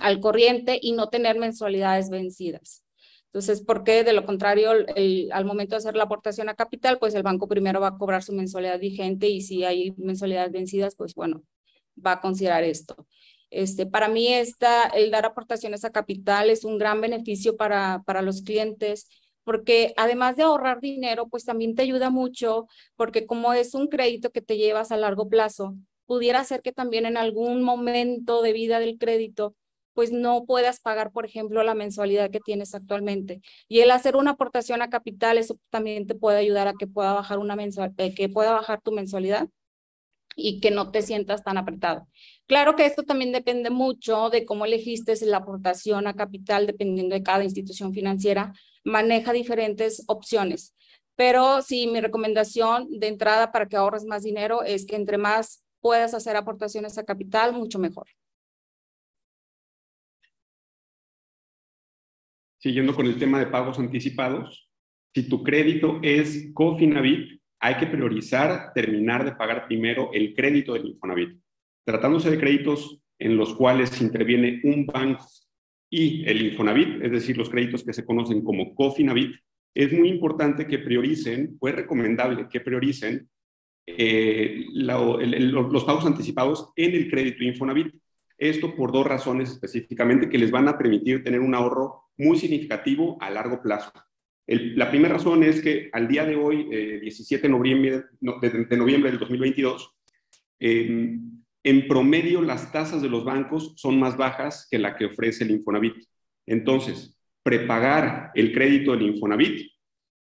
al 0.00 0.20
corriente 0.20 0.78
y 0.80 0.92
no 0.92 1.08
tener 1.08 1.38
mensualidades 1.38 2.10
vencidas. 2.10 2.84
Entonces, 3.32 3.62
porque 3.62 4.02
de 4.02 4.12
lo 4.12 4.26
contrario, 4.26 4.70
al 4.70 5.44
momento 5.44 5.74
de 5.74 5.78
hacer 5.78 5.94
la 5.94 6.04
aportación 6.04 6.48
a 6.48 6.54
capital, 6.54 6.98
pues 6.98 7.14
el 7.14 7.22
banco 7.22 7.46
primero 7.46 7.80
va 7.80 7.88
a 7.88 7.98
cobrar 7.98 8.22
su 8.22 8.32
mensualidad 8.32 8.80
vigente 8.80 9.28
y 9.28 9.40
si 9.40 9.64
hay 9.64 9.92
mensualidades 9.96 10.50
vencidas, 10.50 10.96
pues 10.96 11.14
bueno, 11.14 11.42
va 12.04 12.12
a 12.12 12.20
considerar 12.20 12.64
esto. 12.64 13.06
Este, 13.50 13.86
para 13.86 14.08
mí, 14.08 14.28
esta, 14.32 14.84
el 14.88 15.10
dar 15.10 15.26
aportaciones 15.26 15.84
a 15.84 15.90
capital 15.90 16.50
es 16.50 16.64
un 16.64 16.78
gran 16.78 17.00
beneficio 17.00 17.56
para, 17.56 18.02
para 18.04 18.22
los 18.22 18.42
clientes 18.42 19.08
porque 19.44 19.94
además 19.96 20.36
de 20.36 20.44
ahorrar 20.44 20.80
dinero, 20.80 21.28
pues 21.28 21.44
también 21.44 21.74
te 21.74 21.82
ayuda 21.82 22.10
mucho, 22.10 22.66
porque 22.96 23.26
como 23.26 23.52
es 23.52 23.74
un 23.74 23.88
crédito 23.88 24.30
que 24.30 24.42
te 24.42 24.56
llevas 24.56 24.92
a 24.92 24.96
largo 24.96 25.28
plazo, 25.28 25.74
pudiera 26.06 26.44
ser 26.44 26.62
que 26.62 26.72
también 26.72 27.06
en 27.06 27.16
algún 27.16 27.62
momento 27.62 28.42
de 28.42 28.52
vida 28.52 28.78
del 28.78 28.98
crédito 28.98 29.54
pues 29.94 30.12
no 30.12 30.44
puedas 30.44 30.80
pagar, 30.80 31.12
por 31.12 31.26
ejemplo, 31.26 31.62
la 31.62 31.74
mensualidad 31.74 32.30
que 32.30 32.40
tienes 32.40 32.74
actualmente. 32.74 33.40
Y 33.68 33.80
el 33.80 33.90
hacer 33.90 34.16
una 34.16 34.32
aportación 34.32 34.82
a 34.82 34.90
capital, 34.90 35.38
eso 35.38 35.56
también 35.70 36.06
te 36.06 36.14
puede 36.14 36.38
ayudar 36.38 36.68
a 36.68 36.74
que 36.78 36.86
pueda 36.86 37.12
bajar, 37.12 37.38
una 37.38 37.56
mensual, 37.56 37.94
eh, 37.98 38.14
que 38.14 38.28
pueda 38.28 38.52
bajar 38.52 38.80
tu 38.80 38.92
mensualidad 38.92 39.48
y 40.36 40.60
que 40.60 40.70
no 40.70 40.90
te 40.90 41.02
sientas 41.02 41.42
tan 41.42 41.58
apretado. 41.58 42.06
Claro 42.46 42.76
que 42.76 42.86
esto 42.86 43.02
también 43.02 43.32
depende 43.32 43.70
mucho 43.70 44.30
de 44.30 44.44
cómo 44.44 44.64
elegiste 44.64 45.14
la 45.26 45.38
aportación 45.38 46.06
a 46.06 46.14
capital, 46.14 46.66
dependiendo 46.66 47.14
de 47.14 47.22
cada 47.22 47.44
institución 47.44 47.92
financiera, 47.92 48.52
maneja 48.84 49.32
diferentes 49.32 50.04
opciones. 50.06 50.74
Pero 51.16 51.62
sí, 51.62 51.86
mi 51.86 52.00
recomendación 52.00 52.88
de 52.90 53.08
entrada 53.08 53.52
para 53.52 53.66
que 53.66 53.76
ahorres 53.76 54.04
más 54.04 54.22
dinero 54.22 54.62
es 54.62 54.86
que 54.86 54.96
entre 54.96 55.18
más 55.18 55.64
puedas 55.80 56.14
hacer 56.14 56.36
aportaciones 56.36 56.96
a 56.98 57.04
capital, 57.04 57.52
mucho 57.52 57.78
mejor. 57.78 58.06
Siguiendo 62.60 62.94
con 62.94 63.06
el 63.06 63.18
tema 63.18 63.38
de 63.38 63.46
pagos 63.46 63.78
anticipados, 63.78 64.70
si 65.14 65.28
tu 65.28 65.42
crédito 65.42 65.98
es 66.02 66.50
Cofinavit, 66.52 67.40
hay 67.58 67.76
que 67.76 67.86
priorizar 67.86 68.72
terminar 68.74 69.24
de 69.24 69.32
pagar 69.32 69.66
primero 69.66 70.10
el 70.12 70.34
crédito 70.34 70.74
del 70.74 70.86
Infonavit. 70.86 71.40
Tratándose 71.84 72.30
de 72.30 72.38
créditos 72.38 73.00
en 73.18 73.36
los 73.36 73.54
cuales 73.54 74.00
interviene 74.00 74.60
un 74.64 74.86
banco 74.86 75.24
y 75.90 76.22
el 76.28 76.42
Infonavit, 76.42 77.02
es 77.02 77.10
decir, 77.10 77.36
los 77.36 77.48
créditos 77.48 77.82
que 77.82 77.94
se 77.94 78.04
conocen 78.04 78.42
como 78.42 78.74
Cofinavit, 78.74 79.34
es 79.74 79.92
muy 79.92 80.08
importante 80.08 80.66
que 80.66 80.78
prioricen, 80.78 81.56
o 81.60 81.68
es 81.68 81.74
recomendable 81.74 82.46
que 82.48 82.60
prioricen 82.60 83.28
eh, 83.86 84.66
los 84.72 85.84
pagos 85.84 86.04
anticipados 86.04 86.72
en 86.76 86.94
el 86.94 87.10
crédito 87.10 87.42
Infonavit. 87.42 87.94
Esto 88.36 88.74
por 88.74 88.92
dos 88.92 89.06
razones 89.06 89.50
específicamente 89.50 90.28
que 90.28 90.38
les 90.38 90.50
van 90.50 90.68
a 90.68 90.78
permitir 90.78 91.24
tener 91.24 91.40
un 91.40 91.54
ahorro 91.54 92.09
muy 92.20 92.38
significativo 92.38 93.16
a 93.20 93.30
largo 93.30 93.62
plazo. 93.62 93.92
la 94.46 94.90
primera 94.90 95.14
razón 95.14 95.42
es 95.42 95.60
que 95.60 95.90
al 95.92 96.08
día 96.08 96.24
de 96.24 96.36
hoy, 96.36 96.64
17 97.00 97.34
eh, 97.34 97.48
de 97.48 97.48
noviembre, 97.48 98.04
de, 98.20 98.76
noviembre 98.76 99.10
del 99.10 99.20
2022, 99.20 99.94
en 101.62 101.88
promedio 101.88 102.42
las 102.42 102.72
tasas 102.72 103.02
de 103.02 103.08
los 103.08 103.24
bancos 103.24 103.74
son 103.76 103.98
más 103.98 104.16
bajas 104.16 104.66
que 104.70 104.78
la 104.78 104.96
que 104.96 105.06
ofrece 105.06 105.44
el 105.44 105.52
Infonavit. 105.52 105.96
Entonces, 106.46 107.16
prepagar 107.42 108.30
el 108.34 108.52
crédito 108.52 108.92
del 108.92 109.02
Infonavit, 109.02 109.70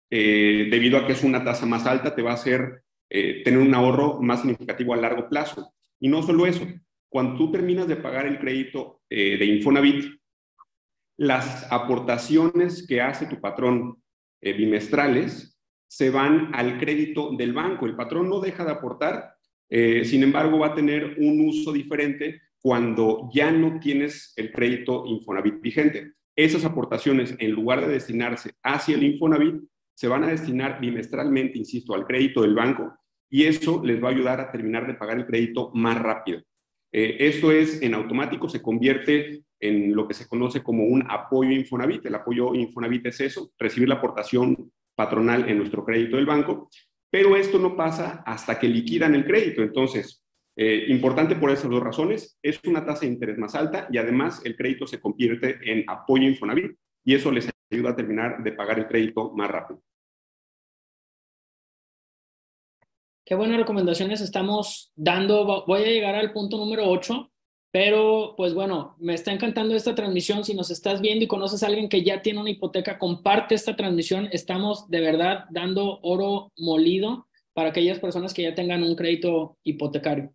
eh, 0.10 0.68
debido 0.72 0.98
a 0.98 1.06
que 1.06 1.14
es 1.14 1.24
una 1.24 1.44
tasa 1.44 1.66
más 1.66 1.86
alta, 1.86 2.16
te 2.16 2.22
va 2.22 2.32
a 2.32 2.36
hacer 2.36 2.84
eh, 3.10 3.42
tener 3.44 3.60
un 3.60 3.74
ahorro 3.74 4.22
más 4.22 4.42
significativo 4.42 4.94
a 4.94 4.98
largo 4.98 5.28
plazo. 5.30 5.74
Y 6.00 6.08
no 6.08 6.24
solo 6.24 6.46
eso, 6.46 6.66
cuando 7.10 7.38
tú 7.38 7.52
terminas 7.52 7.88
de 7.88 7.98
pagar 7.98 8.28
el 8.28 8.40
crédito 8.40 9.02
eh, 9.10 9.38
de 9.38 9.46
Infonavit, 9.46 10.06
las 11.18 11.72
aportaciones 11.72 12.86
que 12.88 13.02
hace 13.02 13.26
tu 13.26 13.42
patrón 13.42 14.02
bimestrales 14.42 15.58
se 15.88 16.10
van 16.10 16.54
al 16.54 16.78
crédito 16.78 17.32
del 17.36 17.54
banco. 17.54 17.86
El 17.86 17.96
patrón 17.96 18.30
no 18.30 18.40
deja 18.40 18.64
de 18.64 18.72
aportar, 18.72 19.34
eh, 19.70 20.06
sin 20.06 20.24
embargo, 20.24 20.60
va 20.60 20.68
a 20.68 20.76
tener 20.76 21.16
un 21.20 21.48
uso 21.48 21.72
diferente 21.74 22.42
cuando 22.60 23.30
ya 23.34 23.52
no 23.52 23.80
tienes 23.80 24.34
el 24.36 24.52
crédito 24.52 25.06
Infonavit 25.06 25.62
vigente. 25.62 26.14
Esas 26.36 26.66
aportaciones, 26.66 27.36
en 27.40 27.52
lugar 27.52 27.82
de 27.82 27.94
destinarse 27.94 28.52
hacia 28.64 28.96
el 28.96 29.04
Infonavit, 29.04 29.64
se 29.94 30.08
van 30.08 30.24
a 30.24 30.28
destinar 30.28 30.80
bimestralmente, 30.80 31.58
insisto, 31.58 31.96
al 31.96 32.06
crédito 32.06 32.42
del 32.42 32.54
banco 32.54 32.94
y 33.30 33.44
eso 33.44 33.82
les 33.84 34.02
va 34.02 34.10
a 34.10 34.12
ayudar 34.12 34.40
a 34.40 34.52
terminar 34.52 34.88
de 34.88 34.94
pagar 34.94 35.18
el 35.18 35.26
crédito 35.26 35.72
más 35.74 36.00
rápido. 36.00 36.42
Eh, 36.98 37.28
esto 37.28 37.52
es 37.52 37.82
en 37.84 37.94
automático, 37.94 38.50
se 38.50 38.62
convierte 38.62 39.44
en 39.60 39.96
lo 39.96 40.08
que 40.08 40.14
se 40.14 40.28
conoce 40.28 40.64
como 40.64 40.86
un 40.86 41.04
apoyo 41.08 41.52
Infonavit. 41.52 42.06
El 42.06 42.16
apoyo 42.16 42.56
Infonavit 42.56 43.06
es 43.06 43.20
eso, 43.20 43.52
recibir 43.60 43.88
la 43.88 43.96
aportación 43.96 44.72
patronal 44.96 45.48
en 45.48 45.60
nuestro 45.60 45.86
crédito 45.86 46.16
del 46.16 46.26
banco 46.26 46.70
pero 47.10 47.36
esto 47.36 47.58
no 47.58 47.76
pasa 47.76 48.24
hasta 48.26 48.60
que 48.60 48.68
liquidan 48.68 49.16
el 49.16 49.26
crédito. 49.26 49.62
Entonces, 49.62 50.24
eh, 50.56 50.86
importante 50.90 51.36
por 51.36 51.52
esas 51.52 51.70
dos 51.70 51.82
razones, 51.82 52.38
es 52.42 52.60
una 52.66 52.86
tasa 52.86 53.02
de 53.02 53.08
interés 53.08 53.38
más 53.38 53.56
alta 53.56 53.88
y 53.92 53.98
además 53.98 54.42
el 54.44 54.56
crédito 54.56 54.88
se 54.88 55.00
convierte 55.00 55.58
en 55.64 55.84
apoyo 55.88 56.28
Infonavit 56.28 56.76
y 57.04 57.16
eso 57.16 57.32
les 57.32 57.50
ayuda 57.72 57.92
a 57.92 57.96
terminar 57.96 58.44
de 58.44 58.52
pagar 58.52 58.80
el 58.80 58.88
crédito 58.88 59.32
más 59.36 59.50
rápido. 59.50 59.82
Qué 63.28 63.36
buenas 63.36 63.58
recomendaciones 63.58 64.22
estamos 64.22 64.94
dando. 64.96 65.66
Voy 65.68 65.82
a 65.82 65.88
llegar 65.88 66.16
al 66.16 66.32
punto 66.32 66.56
número 66.56 66.90
8, 66.90 67.30
pero 67.72 68.36
pues 68.38 68.54
bueno, 68.54 68.96
me 69.00 69.16
está 69.16 69.34
encantando 69.34 69.76
esta 69.76 69.94
transmisión. 69.94 70.46
Si 70.46 70.54
nos 70.54 70.72
estás 70.72 71.02
viendo 71.02 71.26
y 71.26 71.28
conoces 71.28 71.62
a 71.62 71.68
alguien 71.68 71.90
que 71.90 72.06
ya 72.06 72.22
tiene 72.22 72.40
una 72.40 72.52
hipoteca, 72.52 72.98
comparte 72.98 73.54
esta 73.54 73.76
transmisión. 73.76 74.30
Estamos 74.32 74.88
de 74.88 75.02
verdad 75.02 75.44
dando 75.50 76.00
oro 76.04 76.54
molido 76.56 77.28
para 77.52 77.72
aquellas 77.72 78.00
personas 78.00 78.34
que 78.34 78.44
ya 78.44 78.56
tengan 78.56 78.82
un 78.82 78.96
crédito 78.96 79.58
hipotecario. 79.66 80.34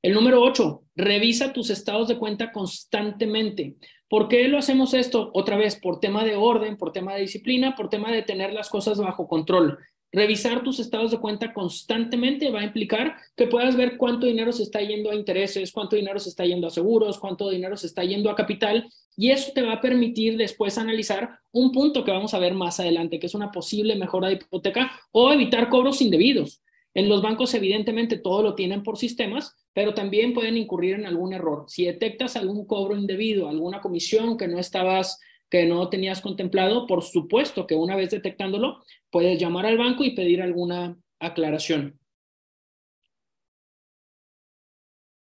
El 0.00 0.14
número 0.14 0.40
8, 0.40 0.84
revisa 0.94 1.52
tus 1.52 1.70
estados 1.70 2.06
de 2.06 2.18
cuenta 2.18 2.52
constantemente. 2.52 3.78
¿Por 4.08 4.28
qué 4.28 4.46
lo 4.46 4.58
hacemos 4.58 4.94
esto? 4.94 5.32
Otra 5.34 5.56
vez, 5.56 5.74
por 5.74 5.98
tema 5.98 6.22
de 6.22 6.36
orden, 6.36 6.76
por 6.76 6.92
tema 6.92 7.16
de 7.16 7.22
disciplina, 7.22 7.74
por 7.74 7.88
tema 7.88 8.12
de 8.12 8.22
tener 8.22 8.52
las 8.52 8.68
cosas 8.68 8.98
bajo 8.98 9.26
control. 9.26 9.76
Revisar 10.10 10.64
tus 10.64 10.80
estados 10.80 11.10
de 11.10 11.18
cuenta 11.18 11.52
constantemente 11.52 12.50
va 12.50 12.60
a 12.60 12.64
implicar 12.64 13.16
que 13.36 13.46
puedas 13.46 13.76
ver 13.76 13.98
cuánto 13.98 14.26
dinero 14.26 14.52
se 14.52 14.62
está 14.62 14.80
yendo 14.80 15.10
a 15.10 15.14
intereses, 15.14 15.70
cuánto 15.70 15.96
dinero 15.96 16.18
se 16.18 16.30
está 16.30 16.46
yendo 16.46 16.66
a 16.66 16.70
seguros, 16.70 17.18
cuánto 17.18 17.50
dinero 17.50 17.76
se 17.76 17.88
está 17.88 18.02
yendo 18.04 18.30
a 18.30 18.34
capital 18.34 18.88
y 19.16 19.30
eso 19.30 19.52
te 19.54 19.60
va 19.60 19.74
a 19.74 19.80
permitir 19.82 20.38
después 20.38 20.78
analizar 20.78 21.40
un 21.52 21.72
punto 21.72 22.04
que 22.04 22.10
vamos 22.10 22.32
a 22.32 22.38
ver 22.38 22.54
más 22.54 22.80
adelante, 22.80 23.18
que 23.18 23.26
es 23.26 23.34
una 23.34 23.52
posible 23.52 23.96
mejora 23.96 24.28
de 24.28 24.34
hipoteca 24.34 24.90
o 25.12 25.30
evitar 25.30 25.68
cobros 25.68 26.00
indebidos. 26.00 26.62
En 26.94 27.08
los 27.10 27.20
bancos 27.20 27.52
evidentemente 27.52 28.16
todo 28.16 28.42
lo 28.42 28.54
tienen 28.54 28.82
por 28.82 28.96
sistemas, 28.96 29.56
pero 29.74 29.92
también 29.92 30.32
pueden 30.32 30.56
incurrir 30.56 30.94
en 30.94 31.06
algún 31.06 31.34
error. 31.34 31.66
Si 31.68 31.84
detectas 31.84 32.34
algún 32.34 32.66
cobro 32.66 32.96
indebido, 32.96 33.48
alguna 33.48 33.82
comisión 33.82 34.38
que 34.38 34.48
no 34.48 34.58
estabas 34.58 35.20
que 35.50 35.66
no 35.66 35.88
tenías 35.88 36.20
contemplado, 36.20 36.86
por 36.86 37.02
supuesto 37.02 37.66
que 37.66 37.74
una 37.74 37.96
vez 37.96 38.10
detectándolo, 38.10 38.84
puedes 39.10 39.38
llamar 39.38 39.66
al 39.66 39.78
banco 39.78 40.04
y 40.04 40.14
pedir 40.14 40.42
alguna 40.42 40.98
aclaración. 41.18 41.98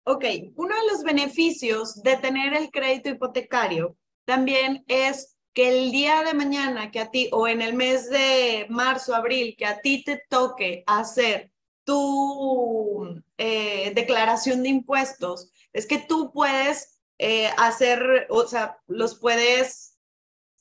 Ok, 0.03 0.24
uno 0.55 0.74
de 0.74 0.91
los 0.91 1.03
beneficios 1.03 2.01
de 2.01 2.15
tener 2.15 2.53
el 2.53 2.71
crédito 2.71 3.09
hipotecario 3.09 3.97
también 4.25 4.86
es 4.88 5.38
que 5.53 5.67
el 5.67 5.91
día 5.91 6.24
de 6.24 6.33
mañana 6.33 6.91
que 6.91 7.00
a 7.00 7.12
ti, 7.12 7.29
o 7.31 7.47
en 7.47 7.62
el 7.62 7.74
mes 7.74 8.09
de 8.09 8.67
marzo, 8.69 9.13
abril, 9.13 9.55
que 9.57 9.65
a 9.65 9.81
ti 9.81 10.03
te 10.03 10.21
toque 10.29 10.83
hacer 10.88 11.51
tu 11.83 13.21
eh, 13.38 13.91
declaración 13.95 14.63
de 14.63 14.69
impuestos, 14.69 15.51
es 15.74 15.86
que 15.86 15.97
tú 16.00 16.31
puedes 16.31 17.01
eh, 17.17 17.50
hacer, 17.57 18.27
o 18.29 18.47
sea, 18.47 18.79
los 18.88 19.15
puedes 19.15 19.97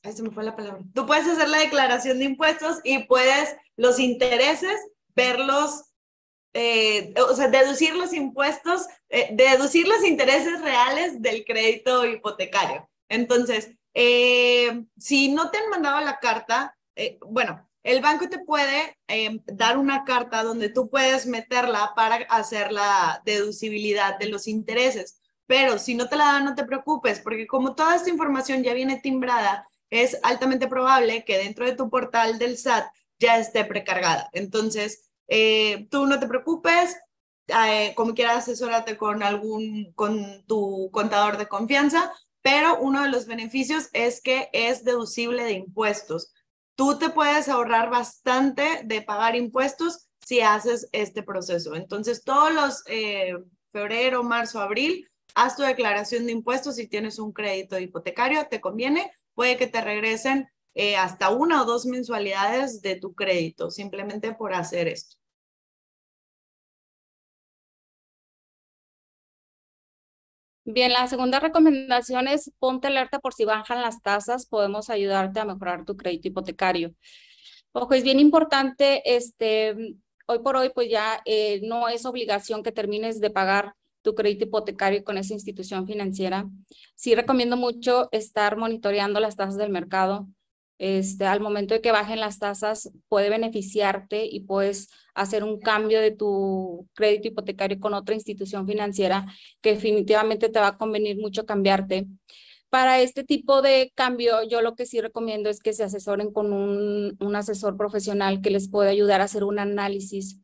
ahí 0.03 0.13
se 0.13 0.23
me 0.23 0.31
fue 0.31 0.43
la 0.43 0.55
palabra. 0.55 0.81
Tú 0.93 1.05
puedes 1.05 1.27
hacer 1.27 1.49
la 1.49 1.59
declaración 1.59 2.19
de 2.19 2.25
impuestos 2.25 2.79
y 2.83 3.03
puedes 3.03 3.55
los 3.75 3.99
intereses 3.99 4.79
verlos, 5.15 5.85
eh, 6.53 7.13
o 7.29 7.35
sea, 7.35 7.47
deducir 7.47 7.95
los 7.95 8.13
impuestos, 8.13 8.87
eh, 9.09 9.29
deducir 9.33 9.87
los 9.87 10.03
intereses 10.05 10.61
reales 10.61 11.21
del 11.21 11.43
crédito 11.43 12.05
hipotecario. 12.05 12.89
Entonces, 13.09 13.71
eh, 13.93 14.83
si 14.97 15.29
no 15.29 15.49
te 15.49 15.57
han 15.57 15.69
mandado 15.69 15.99
la 16.01 16.19
carta, 16.19 16.75
bueno, 17.27 17.67
el 17.83 18.01
banco 18.01 18.27
te 18.27 18.39
puede 18.39 18.97
dar 19.45 19.77
una 19.77 20.03
carta 20.03 20.43
donde 20.43 20.69
tú 20.69 20.89
puedes 20.89 21.25
meterla 21.27 21.93
para 21.95 22.17
hacer 22.29 22.71
la 22.71 23.21
deducibilidad 23.23 24.17
de 24.17 24.29
los 24.29 24.47
intereses. 24.47 25.21
Pero 25.45 25.77
si 25.77 25.95
no 25.95 26.09
te 26.09 26.17
la 26.17 26.25
dan, 26.25 26.45
no 26.45 26.55
te 26.55 26.65
preocupes, 26.65 27.21
porque 27.21 27.47
como 27.47 27.75
toda 27.75 27.95
esta 27.95 28.09
información 28.09 28.63
ya 28.63 28.73
viene 28.73 28.99
timbrada, 28.99 29.67
es 29.89 30.17
altamente 30.23 30.67
probable 30.67 31.23
que 31.25 31.37
dentro 31.37 31.65
de 31.65 31.75
tu 31.75 31.89
portal 31.89 32.39
del 32.39 32.57
SAT 32.57 32.85
ya 33.19 33.37
esté 33.37 33.65
precargada. 33.65 34.29
Entonces, 34.33 35.09
eh, 35.27 35.87
tú 35.89 36.05
no 36.05 36.19
te 36.19 36.27
preocupes, 36.27 36.95
eh, 37.47 37.93
como 37.95 38.13
quieras 38.13 38.37
asesórate 38.37 38.97
con 38.97 39.23
algún, 39.23 39.91
con 39.93 40.45
tu 40.45 40.89
contador 40.91 41.37
de 41.37 41.47
confianza, 41.47 42.11
pero 42.41 42.79
uno 42.79 43.03
de 43.03 43.09
los 43.09 43.25
beneficios 43.25 43.89
es 43.93 44.21
que 44.21 44.49
es 44.53 44.83
deducible 44.83 45.43
de 45.43 45.53
impuestos. 45.53 46.33
Tú 46.75 46.97
te 46.97 47.09
puedes 47.09 47.49
ahorrar 47.49 47.89
bastante 47.89 48.81
de 48.85 49.01
pagar 49.01 49.35
impuestos 49.35 50.07
si 50.25 50.41
haces 50.41 50.87
este 50.91 51.23
proceso. 51.23 51.75
Entonces, 51.75 52.23
todos 52.23 52.53
los 52.53 52.83
eh, 52.87 53.33
febrero, 53.71 54.23
marzo, 54.23 54.61
abril, 54.61 55.09
haz 55.35 55.55
tu 55.55 55.63
declaración 55.63 56.25
de 56.25 56.33
impuestos 56.33 56.75
si 56.75 56.87
tienes 56.87 57.19
un 57.19 57.31
crédito 57.31 57.79
hipotecario, 57.79 58.47
te 58.47 58.61
conviene, 58.61 59.11
puede 59.37 59.55
que 59.55 59.67
te 59.67 59.81
regresen 59.81 60.49
eh, 60.73 60.95
hasta 60.97 61.29
una 61.29 61.61
o 61.61 61.65
dos 61.65 61.85
mensualidades 61.85 62.81
de 62.81 62.95
tu 62.95 63.13
crédito, 63.13 63.69
simplemente 63.69 64.33
por 64.33 64.55
hacer 64.55 64.87
esto. 64.87 65.15
Bien, 70.65 70.91
la 70.91 71.07
segunda 71.07 71.39
recomendación 71.39 72.27
es 72.27 72.51
ponte 72.57 72.87
alerta 72.87 73.19
por 73.19 73.35
si 73.35 73.45
bajan 73.45 73.81
las 73.81 74.01
tasas, 74.01 74.47
podemos 74.47 74.89
ayudarte 74.89 75.39
a 75.39 75.45
mejorar 75.45 75.85
tu 75.85 75.95
crédito 75.95 76.29
hipotecario. 76.29 76.95
Ojo, 77.73 77.93
es 77.93 78.03
bien 78.03 78.19
importante, 78.19 79.03
este, 79.05 79.75
hoy 80.25 80.39
por 80.39 80.55
hoy 80.55 80.71
pues 80.73 80.89
ya 80.89 81.21
eh, 81.25 81.61
no 81.61 81.89
es 81.89 82.05
obligación 82.07 82.63
que 82.63 82.71
termines 82.71 83.21
de 83.21 83.29
pagar 83.29 83.75
tu 84.01 84.15
crédito 84.15 84.45
hipotecario 84.45 85.03
con 85.03 85.17
esa 85.17 85.33
institución 85.33 85.87
financiera. 85.87 86.49
Sí 86.95 87.15
recomiendo 87.15 87.57
mucho 87.57 88.09
estar 88.11 88.57
monitoreando 88.57 89.19
las 89.19 89.35
tasas 89.35 89.57
del 89.57 89.69
mercado. 89.69 90.27
Este, 90.79 91.25
al 91.25 91.39
momento 91.39 91.73
de 91.73 91.81
que 91.81 91.91
bajen 91.91 92.19
las 92.19 92.37
tasas, 92.37 92.91
puede 93.09 93.29
beneficiarte 93.29 94.25
y 94.25 94.41
puedes 94.41 94.89
hacer 95.15 95.43
un 95.43 95.59
cambio 95.59 95.99
de 95.99 96.11
tu 96.11 96.87
crédito 96.93 97.29
hipotecario 97.29 97.79
con 97.79 97.95
otra 97.95 98.13
institución 98.13 98.67
financiera 98.67 99.25
que 99.61 99.73
definitivamente 99.73 100.49
te 100.49 100.59
va 100.59 100.67
a 100.67 100.77
convenir 100.77 101.17
mucho 101.17 101.45
cambiarte. 101.45 102.05
Para 102.69 103.01
este 103.01 103.23
tipo 103.23 103.61
de 103.61 103.91
cambio, 103.95 104.43
yo 104.43 104.61
lo 104.61 104.75
que 104.75 104.85
sí 104.85 105.01
recomiendo 105.01 105.49
es 105.49 105.61
que 105.61 105.73
se 105.73 105.83
asesoren 105.83 106.31
con 106.31 106.53
un, 106.53 107.17
un 107.19 107.35
asesor 107.35 107.77
profesional 107.77 108.41
que 108.41 108.51
les 108.51 108.69
pueda 108.69 108.89
ayudar 108.89 109.21
a 109.21 109.23
hacer 109.23 109.43
un 109.43 109.57
análisis 109.57 110.41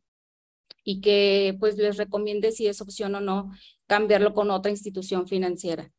y 0.84 1.00
que 1.00 1.56
pues 1.58 1.76
les 1.76 1.96
recomiende 1.96 2.52
si 2.52 2.66
es 2.66 2.80
opción 2.80 3.14
o 3.14 3.20
no 3.20 3.50
cambiarlo 3.86 4.34
con 4.34 4.50
otra 4.50 4.70
institución 4.70 5.26
financiera. 5.26 5.90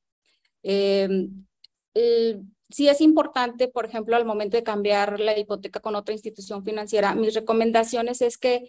Eh, 0.64 1.10
sí 2.70 2.88
es 2.88 3.02
importante, 3.02 3.68
por 3.68 3.86
ejemplo, 3.86 4.16
al 4.16 4.26
momento 4.26 4.58
de 4.58 4.64
cambiar 4.64 5.20
la 5.20 5.38
hipoteca 5.38 5.80
con 5.80 5.96
otra 5.96 6.14
institución 6.14 6.64
financiera, 6.64 7.16
mis 7.16 7.34
recomendaciones 7.34 8.22
es 8.22 8.38
que 8.38 8.68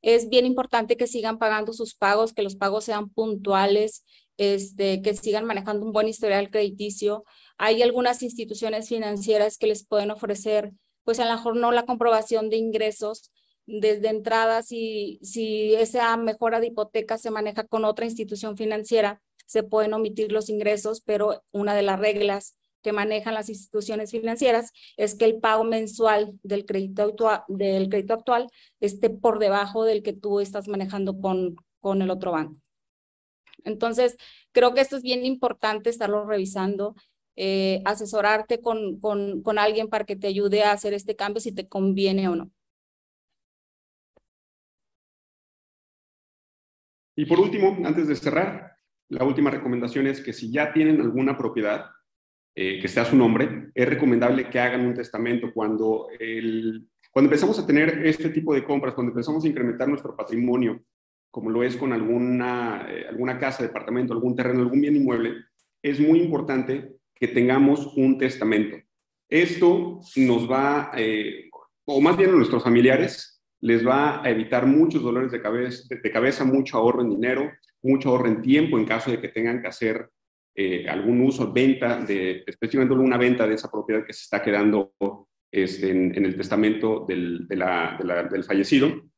es 0.00 0.28
bien 0.28 0.46
importante 0.46 0.96
que 0.96 1.06
sigan 1.06 1.38
pagando 1.38 1.72
sus 1.72 1.94
pagos, 1.94 2.32
que 2.32 2.42
los 2.42 2.56
pagos 2.56 2.84
sean 2.84 3.10
puntuales, 3.10 4.04
este, 4.36 5.02
que 5.02 5.14
sigan 5.14 5.44
manejando 5.44 5.84
un 5.84 5.92
buen 5.92 6.06
historial 6.06 6.50
crediticio. 6.50 7.24
Hay 7.56 7.82
algunas 7.82 8.22
instituciones 8.22 8.88
financieras 8.88 9.58
que 9.58 9.66
les 9.66 9.84
pueden 9.84 10.12
ofrecer, 10.12 10.72
pues 11.02 11.18
a 11.18 11.24
lo 11.24 11.32
mejor 11.32 11.56
no 11.56 11.72
la 11.72 11.84
comprobación 11.84 12.48
de 12.48 12.56
ingresos, 12.56 13.32
desde 13.68 14.08
entrada, 14.08 14.62
si, 14.62 15.20
si 15.22 15.74
esa 15.74 16.16
mejora 16.16 16.58
de 16.58 16.68
hipoteca 16.68 17.18
se 17.18 17.30
maneja 17.30 17.64
con 17.64 17.84
otra 17.84 18.06
institución 18.06 18.56
financiera, 18.56 19.20
se 19.46 19.62
pueden 19.62 19.92
omitir 19.92 20.32
los 20.32 20.48
ingresos, 20.48 21.02
pero 21.02 21.42
una 21.52 21.74
de 21.74 21.82
las 21.82 22.00
reglas 22.00 22.56
que 22.82 22.92
manejan 22.92 23.34
las 23.34 23.50
instituciones 23.50 24.10
financieras 24.10 24.72
es 24.96 25.14
que 25.14 25.26
el 25.26 25.38
pago 25.38 25.64
mensual 25.64 26.38
del 26.42 26.64
crédito, 26.64 27.02
actual, 27.02 27.42
del 27.48 27.90
crédito 27.90 28.14
actual 28.14 28.48
esté 28.80 29.10
por 29.10 29.38
debajo 29.38 29.84
del 29.84 30.02
que 30.02 30.14
tú 30.14 30.40
estás 30.40 30.66
manejando 30.66 31.20
con, 31.20 31.56
con 31.80 32.00
el 32.00 32.10
otro 32.10 32.32
banco. 32.32 32.58
Entonces, 33.64 34.16
creo 34.52 34.72
que 34.72 34.80
esto 34.80 34.96
es 34.96 35.02
bien 35.02 35.26
importante 35.26 35.90
estarlo 35.90 36.24
revisando, 36.24 36.94
eh, 37.36 37.82
asesorarte 37.84 38.62
con, 38.62 38.98
con, 38.98 39.42
con 39.42 39.58
alguien 39.58 39.88
para 39.88 40.04
que 40.04 40.16
te 40.16 40.28
ayude 40.28 40.62
a 40.62 40.72
hacer 40.72 40.94
este 40.94 41.16
cambio 41.16 41.40
si 41.40 41.52
te 41.52 41.68
conviene 41.68 42.28
o 42.28 42.36
no. 42.36 42.50
Y 47.18 47.26
por 47.26 47.40
último, 47.40 47.76
antes 47.84 48.06
de 48.06 48.14
cerrar, 48.14 48.76
la 49.08 49.24
última 49.24 49.50
recomendación 49.50 50.06
es 50.06 50.20
que 50.20 50.32
si 50.32 50.52
ya 50.52 50.72
tienen 50.72 51.00
alguna 51.00 51.36
propiedad 51.36 51.86
eh, 52.54 52.78
que 52.80 52.86
sea 52.86 53.04
su 53.04 53.16
nombre, 53.16 53.72
es 53.74 53.88
recomendable 53.88 54.48
que 54.48 54.60
hagan 54.60 54.86
un 54.86 54.94
testamento 54.94 55.50
cuando, 55.52 56.06
cuando 57.10 57.26
empezamos 57.26 57.58
a 57.58 57.66
tener 57.66 58.06
este 58.06 58.28
tipo 58.28 58.54
de 58.54 58.62
compras, 58.62 58.94
cuando 58.94 59.10
empezamos 59.10 59.42
a 59.42 59.48
incrementar 59.48 59.88
nuestro 59.88 60.14
patrimonio, 60.14 60.80
como 61.28 61.50
lo 61.50 61.64
es 61.64 61.76
con 61.76 61.92
alguna, 61.92 62.86
eh, 62.88 63.06
alguna 63.08 63.36
casa, 63.36 63.64
departamento, 63.64 64.12
algún 64.12 64.36
terreno, 64.36 64.60
algún 64.60 64.80
bien 64.80 64.94
inmueble, 64.94 65.38
es 65.82 65.98
muy 65.98 66.20
importante 66.20 66.98
que 67.16 67.26
tengamos 67.26 67.96
un 67.96 68.16
testamento. 68.16 68.76
Esto 69.28 69.98
nos 70.14 70.48
va, 70.48 70.92
eh, 70.96 71.50
o 71.84 72.00
más 72.00 72.16
bien 72.16 72.30
a 72.30 72.34
nuestros 72.34 72.62
familiares, 72.62 73.37
les 73.60 73.86
va 73.86 74.22
a 74.22 74.30
evitar 74.30 74.66
muchos 74.66 75.02
dolores 75.02 75.32
de 75.32 75.42
cabeza, 75.42 75.84
de, 75.88 76.10
cabeza, 76.10 76.44
mucho 76.44 76.78
ahorro 76.78 77.02
en 77.02 77.10
dinero, 77.10 77.50
mucho 77.82 78.10
ahorro 78.10 78.28
en 78.28 78.42
tiempo 78.42 78.78
en 78.78 78.84
caso 78.84 79.10
de 79.10 79.20
que 79.20 79.28
tengan 79.28 79.60
que 79.60 79.68
hacer 79.68 80.08
eh, 80.54 80.88
algún 80.88 81.20
uso, 81.22 81.52
venta, 81.52 82.04
de, 82.04 82.44
especialmente 82.46 82.94
una 82.94 83.16
venta 83.16 83.46
de 83.46 83.54
esa 83.54 83.70
propiedad 83.70 84.04
que 84.04 84.12
se 84.12 84.22
está 84.22 84.42
quedando 84.42 84.92
este, 85.50 85.90
en, 85.90 86.24
el 86.24 86.36
testamento 86.36 87.04
del, 87.08 87.46
del 87.48 88.44
fallecido. 88.44 89.08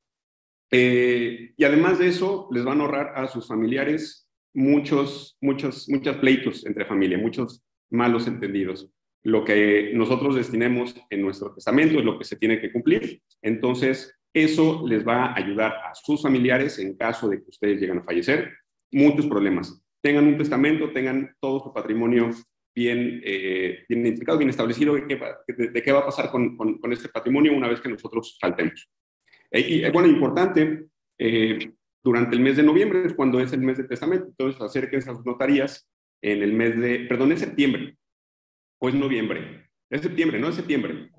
Eh, 0.70 1.52
y 1.56 1.64
además 1.64 1.98
de 1.98 2.08
eso, 2.08 2.48
les 2.52 2.64
van 2.64 2.80
a 2.80 2.84
ahorrar 2.84 3.12
a 3.16 3.26
sus 3.26 3.48
familiares 3.48 4.28
muchos, 4.54 5.36
muchos, 5.40 5.88
muchos 5.88 6.16
pleitos 6.16 6.64
entre 6.66 6.84
familia, 6.84 7.18
muchos 7.18 7.62
malos 7.90 8.26
entendidos. 8.26 8.88
Lo 9.22 9.44
que 9.44 9.92
nosotros 9.94 10.34
destinemos 10.34 10.94
en 11.10 11.22
nuestro 11.22 11.52
testamento 11.52 11.98
es 11.98 12.04
lo 12.04 12.18
que 12.18 12.24
se 12.24 12.36
tiene 12.36 12.60
que 12.60 12.72
cumplir. 12.72 13.20
Entonces, 13.42 14.19
eso 14.32 14.86
les 14.86 15.06
va 15.06 15.26
a 15.26 15.36
ayudar 15.36 15.72
a 15.72 15.94
sus 15.94 16.22
familiares 16.22 16.78
en 16.78 16.96
caso 16.96 17.28
de 17.28 17.42
que 17.42 17.50
ustedes 17.50 17.80
lleguen 17.80 17.98
a 17.98 18.02
fallecer. 18.02 18.52
Muchos 18.92 19.26
problemas. 19.26 19.82
Tengan 20.00 20.26
un 20.26 20.38
testamento, 20.38 20.92
tengan 20.92 21.34
todo 21.40 21.60
su 21.60 21.72
patrimonio 21.72 22.30
bien, 22.74 23.20
eh, 23.24 23.84
bien 23.88 24.02
identificado, 24.02 24.38
bien 24.38 24.50
establecido 24.50 24.94
de 24.94 25.06
qué, 25.06 25.92
va, 25.92 25.98
a 25.98 26.04
pasar 26.04 26.30
con, 26.30 26.56
con, 26.56 26.92
este 26.92 27.08
patrimonio 27.08 27.52
una 27.52 27.68
vez 27.68 27.80
que 27.80 27.88
nosotros 27.88 28.38
faltemos. 28.40 28.88
Eh, 29.50 29.60
y 29.60 29.84
eh, 29.84 29.90
bueno, 29.90 30.08
importante, 30.08 30.86
durante 32.02 32.34
el 32.34 32.40
mes 32.40 32.56
de 32.56 32.62
noviembre 32.62 33.04
es 33.04 33.12
cuando 33.12 33.40
es 33.40 33.52
el 33.52 33.60
mes 33.60 33.76
de 33.76 33.84
testamento, 33.84 34.26
entonces 34.28 34.60
acérquense 34.60 35.10
a 35.10 35.14
sus 35.14 35.26
notarías 35.26 35.86
en 36.22 36.42
el 36.42 36.54
mes 36.54 36.78
de, 36.78 37.00
perdón, 37.00 37.32
es 37.32 37.40
septiembre, 37.40 37.96
o 38.78 38.88
es 38.88 38.94
noviembre, 38.94 39.68
es 39.90 40.00
septiembre, 40.00 40.38
no 40.38 40.48
es 40.48 40.54
septiembre, 40.54 41.10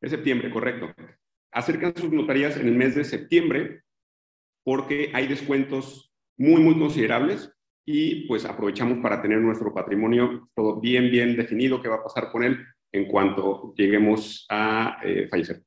es 0.00 0.10
septiembre, 0.10 0.50
correcto 0.50 0.92
acercan 1.54 1.96
sus 1.96 2.12
notarías 2.12 2.56
en 2.56 2.68
el 2.68 2.74
mes 2.74 2.94
de 2.94 3.04
septiembre 3.04 3.82
porque 4.64 5.10
hay 5.14 5.26
descuentos 5.28 6.12
muy, 6.36 6.60
muy 6.60 6.78
considerables 6.78 7.50
y 7.86 8.26
pues 8.26 8.44
aprovechamos 8.44 8.98
para 8.98 9.22
tener 9.22 9.38
nuestro 9.38 9.72
patrimonio 9.72 10.48
todo 10.54 10.80
bien, 10.80 11.10
bien 11.10 11.36
definido, 11.36 11.80
qué 11.80 11.88
va 11.88 11.96
a 11.96 12.02
pasar 12.02 12.30
con 12.30 12.42
él 12.42 12.58
en 12.92 13.06
cuanto 13.06 13.74
lleguemos 13.76 14.46
a 14.48 14.98
eh, 15.04 15.28
fallecer. 15.28 15.62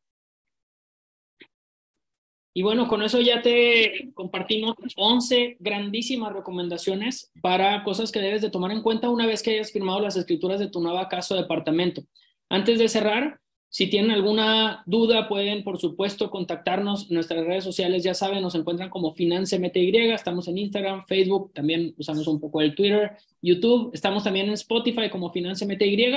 Y 2.53 2.63
bueno, 2.63 2.87
con 2.87 3.03
eso 3.03 3.21
ya 3.21 3.43
te 3.43 4.09
compartimos 4.15 4.75
11 4.95 5.57
grandísimas 5.59 6.33
recomendaciones 6.33 7.31
para 7.39 7.83
cosas 7.83 8.11
que 8.11 8.19
debes 8.19 8.41
de 8.41 8.49
tomar 8.49 8.71
en 8.71 8.81
cuenta 8.81 9.11
una 9.11 9.27
vez 9.27 9.43
que 9.43 9.51
hayas 9.51 9.71
firmado 9.71 9.99
las 9.99 10.17
escrituras 10.17 10.59
de 10.59 10.69
tu 10.69 10.81
nueva 10.81 11.07
casa 11.07 11.35
o 11.35 11.37
departamento. 11.37 12.01
Antes 12.49 12.79
de 12.79 12.89
cerrar, 12.89 13.39
si 13.69 13.87
tienen 13.87 14.11
alguna 14.11 14.83
duda, 14.85 15.27
pueden, 15.27 15.63
por 15.63 15.77
supuesto, 15.77 16.31
contactarnos 16.31 17.11
nuestras 17.11 17.45
redes 17.45 17.65
sociales. 17.65 18.03
Ya 18.03 18.13
saben, 18.13 18.41
nos 18.41 18.55
encuentran 18.55 18.89
como 18.89 19.13
Finance 19.13 19.59
MTY. 19.59 20.11
Estamos 20.11 20.47
en 20.47 20.57
Instagram, 20.57 21.05
Facebook, 21.05 21.51
también 21.53 21.93
usamos 21.97 22.25
un 22.27 22.39
poco 22.39 22.61
el 22.61 22.75
Twitter, 22.75 23.17
YouTube. 23.41 23.91
Estamos 23.93 24.23
también 24.23 24.47
en 24.47 24.53
Spotify 24.53 25.09
como 25.09 25.31
Finance 25.31 25.65
MTY. 25.65 26.15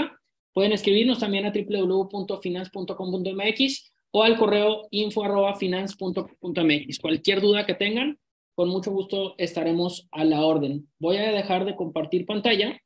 Pueden 0.52 0.72
escribirnos 0.72 1.18
también 1.18 1.44
a 1.46 1.52
www.finance.com.mx 1.52 3.92
o 4.12 4.22
al 4.22 4.38
correo 4.38 4.86
info.finance.com.mx. 4.90 6.98
Cualquier 6.98 7.40
duda 7.40 7.64
que 7.66 7.74
tengan, 7.74 8.18
con 8.54 8.68
mucho 8.68 8.92
gusto 8.92 9.34
estaremos 9.38 10.08
a 10.12 10.24
la 10.24 10.44
orden. 10.44 10.88
Voy 10.98 11.16
a 11.16 11.32
dejar 11.32 11.64
de 11.64 11.74
compartir 11.76 12.26
pantalla. 12.26 12.78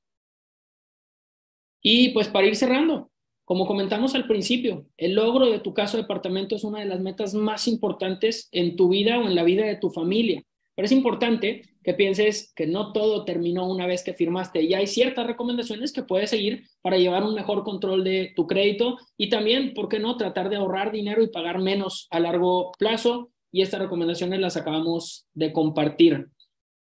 Y 1.83 2.11
pues 2.11 2.29
para 2.29 2.47
ir 2.47 2.55
cerrando, 2.57 3.11
como 3.45 3.67
comentamos 3.67 4.15
al 4.15 4.27
principio, 4.27 4.87
el 4.97 5.15
logro 5.15 5.51
de 5.51 5.59
tu 5.59 5.75
caso 5.75 5.97
de 5.97 6.05
departamento 6.05 6.57
es 6.57 6.65
una 6.65 6.81
de 6.81 6.87
las 6.87 7.01
metas 7.01 7.35
más 7.35 7.69
importantes 7.69 8.49
en 8.53 8.77
tu 8.77 8.89
vida 8.89 9.19
o 9.19 9.27
en 9.27 9.35
la 9.35 9.43
vida 9.43 9.67
de 9.67 9.77
tu 9.77 9.91
familia. 9.91 10.43
Pero 10.75 10.87
es 10.87 10.93
importante 10.93 11.63
que 11.85 11.95
pienses 11.95 12.53
que 12.57 12.67
no 12.67 12.93
todo 12.93 13.25
terminó 13.25 13.69
una 13.69 13.87
vez 13.87 14.03
que 14.03 14.15
firmaste 14.15 14.63
y 14.63 14.75
hay 14.75 14.87
ciertas 14.87 15.27
recomendaciones 15.27 15.93
que 15.93 16.03
puedes 16.03 16.31
seguir 16.31 16.65
para 16.83 16.97
llevar 16.97 17.23
un 17.23 17.35
mejor 17.35 17.63
control 17.63 18.03
de 18.03 18.33
tu 18.35 18.47
crédito 18.47 18.97
y 19.17 19.29
también, 19.29 19.75
¿por 19.75 19.89
qué 19.89 20.01
no?, 20.01 20.17
tratar 20.17 20.49
de 20.49 20.57
ahorrar 20.57 20.91
dinero 20.91 21.23
y 21.23 21.29
pagar 21.29 21.61
menos 21.61 22.09
a 22.11 22.21
largo 22.21 22.73
plazo. 22.79 23.31
Y 23.53 23.63
estas 23.63 23.81
recomendaciones 23.81 24.41
las 24.41 24.57
acabamos 24.57 25.29
de 25.33 25.53
compartir. 25.53 26.27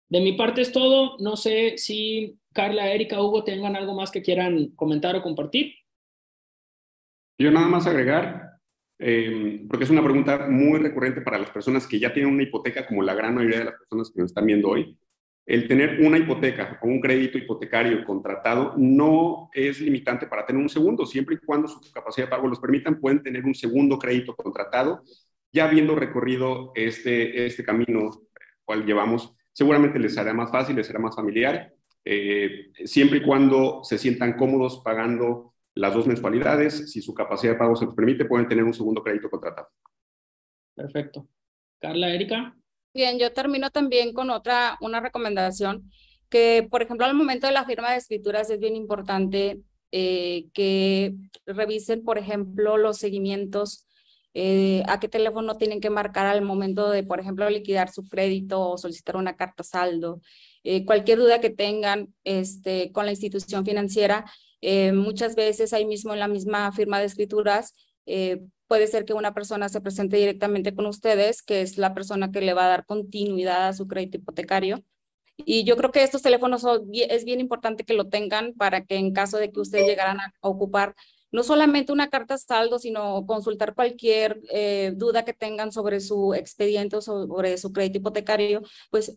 De 0.09 0.21
mi 0.21 0.33
parte 0.33 0.61
es 0.61 0.71
todo. 0.71 1.17
No 1.19 1.35
sé 1.35 1.77
si 1.77 2.39
Carla, 2.51 2.91
Erika, 2.91 3.21
Hugo 3.21 3.43
tengan 3.43 3.75
algo 3.75 3.93
más 3.93 4.09
que 4.09 4.23
quieran 4.23 4.69
comentar 4.75 5.15
o 5.15 5.21
compartir. 5.21 5.73
Yo 7.37 7.51
nada 7.51 7.67
más 7.67 7.87
agregar, 7.87 8.51
eh, 8.99 9.65
porque 9.67 9.85
es 9.85 9.89
una 9.89 10.03
pregunta 10.03 10.47
muy 10.49 10.79
recurrente 10.79 11.21
para 11.21 11.39
las 11.39 11.49
personas 11.49 11.87
que 11.87 11.99
ya 11.99 12.13
tienen 12.13 12.33
una 12.33 12.43
hipoteca, 12.43 12.85
como 12.85 13.01
la 13.01 13.13
gran 13.13 13.35
mayoría 13.35 13.59
de 13.59 13.65
las 13.65 13.75
personas 13.75 14.11
que 14.11 14.21
nos 14.21 14.31
están 14.31 14.45
viendo 14.45 14.69
hoy. 14.69 14.97
El 15.45 15.67
tener 15.67 15.99
una 16.05 16.17
hipoteca 16.17 16.79
o 16.81 16.87
un 16.87 17.01
crédito 17.01 17.37
hipotecario 17.37 18.03
contratado 18.05 18.75
no 18.77 19.49
es 19.53 19.81
limitante 19.81 20.27
para 20.27 20.45
tener 20.45 20.61
un 20.61 20.69
segundo, 20.69 21.05
siempre 21.05 21.35
y 21.35 21.45
cuando 21.45 21.67
su 21.67 21.81
capacidad 21.91 22.27
de 22.27 22.31
pago 22.31 22.47
los 22.47 22.59
permitan, 22.59 22.99
pueden 22.99 23.21
tener 23.21 23.43
un 23.43 23.55
segundo 23.55 23.99
crédito 23.99 24.35
contratado. 24.35 25.03
Ya 25.51 25.65
habiendo 25.65 25.95
recorrido 25.95 26.71
este, 26.75 27.45
este 27.45 27.63
camino 27.63 28.21
cual 28.63 28.85
llevamos, 28.85 29.35
seguramente 29.51 29.99
les 29.99 30.15
será 30.15 30.33
más 30.33 30.49
fácil, 30.49 30.75
les 30.75 30.87
será 30.87 30.99
más 30.99 31.15
familiar, 31.15 31.73
eh, 32.05 32.71
siempre 32.85 33.19
y 33.19 33.23
cuando 33.23 33.81
se 33.83 33.97
sientan 33.97 34.33
cómodos 34.33 34.81
pagando 34.83 35.52
las 35.75 35.93
dos 35.93 36.07
mensualidades. 36.07 36.91
Si 36.91 37.01
su 37.01 37.13
capacidad 37.13 37.53
de 37.53 37.59
pago 37.59 37.75
se 37.75 37.85
los 37.85 37.95
permite, 37.95 38.25
pueden 38.25 38.47
tener 38.47 38.63
un 38.63 38.73
segundo 38.73 39.03
crédito 39.03 39.29
contratado. 39.29 39.69
Perfecto. 40.75 41.27
Carla, 41.79 42.13
Erika. 42.13 42.55
Bien, 42.93 43.17
yo 43.17 43.33
termino 43.33 43.71
también 43.71 44.13
con 44.13 44.29
otra, 44.29 44.77
una 44.81 44.99
recomendación 44.99 45.89
que, 46.29 46.67
por 46.69 46.81
ejemplo, 46.81 47.05
al 47.05 47.13
momento 47.13 47.47
de 47.47 47.53
la 47.53 47.65
firma 47.65 47.91
de 47.91 47.97
escrituras 47.97 48.49
es 48.49 48.59
bien 48.59 48.75
importante 48.75 49.61
eh, 49.91 50.45
que 50.53 51.13
revisen, 51.45 52.03
por 52.03 52.17
ejemplo, 52.17 52.77
los 52.77 52.97
seguimientos, 52.97 53.87
eh, 54.33 54.81
a 54.87 54.99
qué 54.99 55.07
teléfono 55.07 55.57
tienen 55.57 55.79
que 55.79 55.91
marcar 55.91 56.25
al 56.25 56.41
momento 56.41 56.89
de, 56.89 57.03
por 57.03 57.19
ejemplo, 57.19 57.47
liquidar 57.49 57.91
su 57.91 58.07
crédito 58.07 58.61
o 58.61 58.77
solicitar 58.79 59.15
una 59.15 59.35
carta 59.35 59.63
saldo. 59.63 60.21
Eh, 60.63 60.85
cualquier 60.85 61.19
duda 61.19 61.39
que 61.39 61.51
tengan 61.51 62.13
este, 62.23 62.91
con 62.91 63.05
la 63.05 63.11
institución 63.11 63.65
financiera, 63.65 64.25
eh, 64.65 64.93
muchas 64.93 65.35
veces 65.35 65.73
ahí 65.73 65.85
mismo 65.85 66.13
en 66.13 66.19
la 66.19 66.29
misma 66.29 66.71
firma 66.71 66.97
de 66.97 67.05
escrituras, 67.05 67.75
eh, 68.05 68.39
puede 68.67 68.87
ser 68.87 69.03
que 69.03 69.13
una 69.13 69.33
persona 69.33 69.67
se 69.67 69.81
presente 69.81 70.15
directamente 70.15 70.73
con 70.73 70.85
ustedes, 70.85 71.43
que 71.43 71.61
es 71.61 71.77
la 71.77 71.93
persona 71.93 72.31
que 72.31 72.39
le 72.39 72.53
va 72.53 72.65
a 72.65 72.69
dar 72.69 72.85
continuidad 72.85 73.67
a 73.67 73.73
su 73.73 73.87
crédito 73.89 74.17
hipotecario. 74.17 74.81
Y 75.35 75.65
yo 75.65 75.75
creo 75.75 75.91
que 75.91 76.01
estos 76.01 76.21
teléfonos 76.21 76.65
es 76.93 77.25
bien 77.25 77.41
importante 77.41 77.83
que 77.83 77.93
lo 77.93 78.07
tengan 78.07 78.53
para 78.53 78.85
que 78.85 78.95
en 78.95 79.11
caso 79.11 79.37
de 79.37 79.51
que 79.51 79.59
ustedes 79.59 79.85
llegaran 79.85 80.21
a 80.21 80.33
ocupar 80.39 80.95
no 81.31 81.43
solamente 81.43 81.91
una 81.91 82.09
carta 82.09 82.37
saldo, 82.37 82.79
sino 82.79 83.25
consultar 83.25 83.75
cualquier 83.75 84.39
eh, 84.49 84.93
duda 84.95 85.25
que 85.25 85.33
tengan 85.33 85.73
sobre 85.73 85.99
su 85.99 86.33
expediente 86.33 86.95
o 86.95 87.01
sobre 87.01 87.57
su 87.57 87.73
crédito 87.73 87.97
hipotecario, 87.97 88.61
pues 88.91 89.13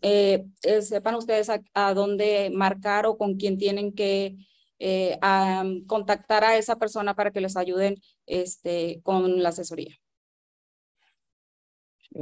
sepan 0.81 1.15
ustedes 1.15 1.49
a, 1.49 1.93
dónde 1.93 2.51
marcar 2.53 3.05
o 3.05 3.17
con 3.17 3.35
quién 3.35 3.57
tienen 3.57 3.93
que 3.93 4.35
eh, 4.79 5.17
a 5.21 5.63
contactar 5.87 6.43
a 6.43 6.57
esa 6.57 6.75
persona 6.77 7.15
para 7.15 7.31
que 7.31 7.41
les 7.41 7.57
ayuden 7.57 8.01
este, 8.25 9.01
con 9.03 9.41
la 9.41 9.49
asesoría. 9.49 9.97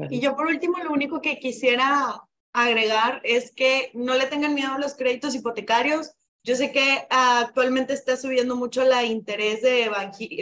Y 0.10 0.20
yo 0.20 0.36
por 0.36 0.48
último, 0.48 0.78
lo 0.84 0.92
único 0.92 1.22
que 1.22 1.40
quisiera 1.40 2.22
agregar 2.54 3.22
es 3.24 3.52
que 3.52 3.92
no 3.94 4.16
le 4.16 4.28
tengan 4.28 4.54
miedo 4.54 4.74
a 4.74 4.80
los 4.80 4.96
créditos 4.96 5.36
hipotecarios. 5.36 6.12
Yo 6.44 6.56
sé 6.56 6.72
que 6.72 7.06
actualmente 7.10 7.94
está 7.94 8.16
subiendo 8.18 8.56
mucho 8.56 8.84
la 8.86 9.04
interés 9.04 9.62
de 9.62 9.92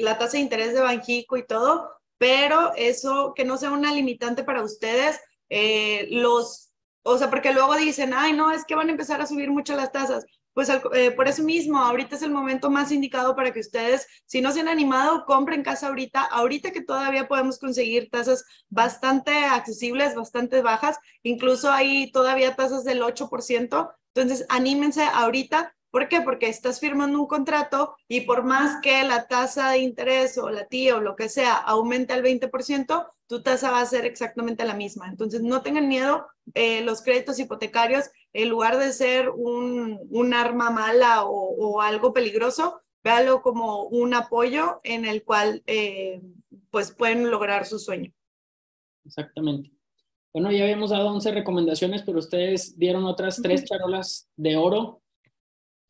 la 0.02 0.18
tasa 0.18 0.34
de 0.38 0.44
interés 0.44 0.74
de 0.74 0.82
Banjico 0.82 1.38
y 1.38 1.48
todo, 1.48 1.90
pero 2.18 2.74
eso 2.76 3.34
que 3.36 3.46
no 3.46 3.58
sea 3.58 3.72
una 3.72 3.94
limitante 3.94 4.44
para 4.44 4.64
ustedes. 4.64 5.20
Eh, 5.50 6.08
los, 6.12 6.72
o 7.04 7.18
sea, 7.18 7.30
porque 7.30 7.54
luego 7.54 7.76
dicen, 7.76 8.14
ay, 8.14 8.34
no, 8.34 8.52
es 8.52 8.66
que 8.66 8.76
van 8.76 8.90
a 8.90 8.92
empezar 8.92 9.22
a 9.22 9.28
subir 9.28 9.50
mucho 9.50 9.76
las 9.76 9.92
tasas 9.92 10.26
pues 10.54 10.70
eh, 10.70 11.12
por 11.12 11.28
eso 11.28 11.44
mismo, 11.44 11.80
ahorita 11.80 12.16
es 12.16 12.22
el 12.22 12.32
momento 12.32 12.70
más 12.70 12.92
indicado 12.92 13.36
para 13.36 13.52
que 13.52 13.60
ustedes, 13.60 14.08
si 14.26 14.42
no 14.42 14.52
se 14.52 14.60
han 14.62 14.68
animado, 14.68 15.26
compren 15.26 15.64
casa 15.64 15.88
ahorita, 15.88 16.22
ahorita 16.22 16.72
que 16.72 16.82
todavía 16.82 17.28
podemos 17.28 17.58
conseguir 17.58 18.10
tasas 18.12 18.46
bastante 18.70 19.32
accesibles, 19.46 20.16
bastante 20.16 20.62
bajas, 20.62 20.98
incluso 21.24 21.72
hay 21.72 22.12
todavía 22.12 22.56
tasas 22.56 22.84
del 22.84 23.02
8%, 23.02 23.94
entonces 24.14 24.46
anímense 24.50 25.04
ahorita. 25.04 25.76
¿Por 25.90 26.08
qué? 26.08 26.22
Porque 26.22 26.50
estás 26.50 26.80
firmando 26.80 27.20
un 27.20 27.28
contrato 27.28 27.96
y 28.08 28.22
por 28.22 28.44
más 28.44 28.82
que 28.82 29.04
la 29.04 29.28
tasa 29.28 29.70
de 29.70 29.78
interés 29.80 30.40
o 30.40 30.50
la 30.50 30.66
tía 30.66 30.96
o 30.96 31.02
lo 31.02 31.16
que 31.16 31.30
sea 31.30 31.54
aumente 31.54 32.14
al 32.14 32.24
20%, 32.24 33.12
tu 33.28 33.44
tasa 33.44 33.70
va 33.70 33.80
a 33.82 33.86
ser 33.86 34.06
exactamente 34.06 34.66
la 34.66 34.74
misma. 34.74 35.08
Entonces, 35.08 35.42
no 35.42 35.62
tengan 35.62 35.88
miedo, 35.88 36.28
eh, 36.56 36.82
los 36.82 37.04
créditos 37.04 37.40
hipotecarios 37.40 38.10
en 38.34 38.50
lugar 38.50 38.78
de 38.78 38.92
ser 38.92 39.30
un, 39.30 40.00
un 40.10 40.34
arma 40.34 40.72
mala 40.72 41.24
o, 41.26 41.82
algo 41.82 42.14
peligroso, 42.14 42.82
véalo 43.04 43.42
como 43.42 43.84
un 43.84 44.14
apoyo 44.14 44.80
en 44.84 45.06
el 45.06 45.24
cual 45.24 45.64
eh, 45.68 46.22
pues 46.72 46.92
pueden 46.92 47.30
lograr 47.30 47.66
su 47.66 47.78
sueño. 47.78 48.12
Exactamente. 49.06 49.72
Bueno, 50.34 50.52
ya 50.52 50.64
habíamos 50.64 50.90
dado 50.90 51.10
11 51.10 51.32
recomendaciones, 51.32 52.02
pero 52.02 52.18
ustedes 52.18 52.78
dieron 52.78 53.06
otras 53.06 53.40
tres 53.42 53.66
charolas 53.66 54.30
de 54.36 54.58
oro. 54.58 55.04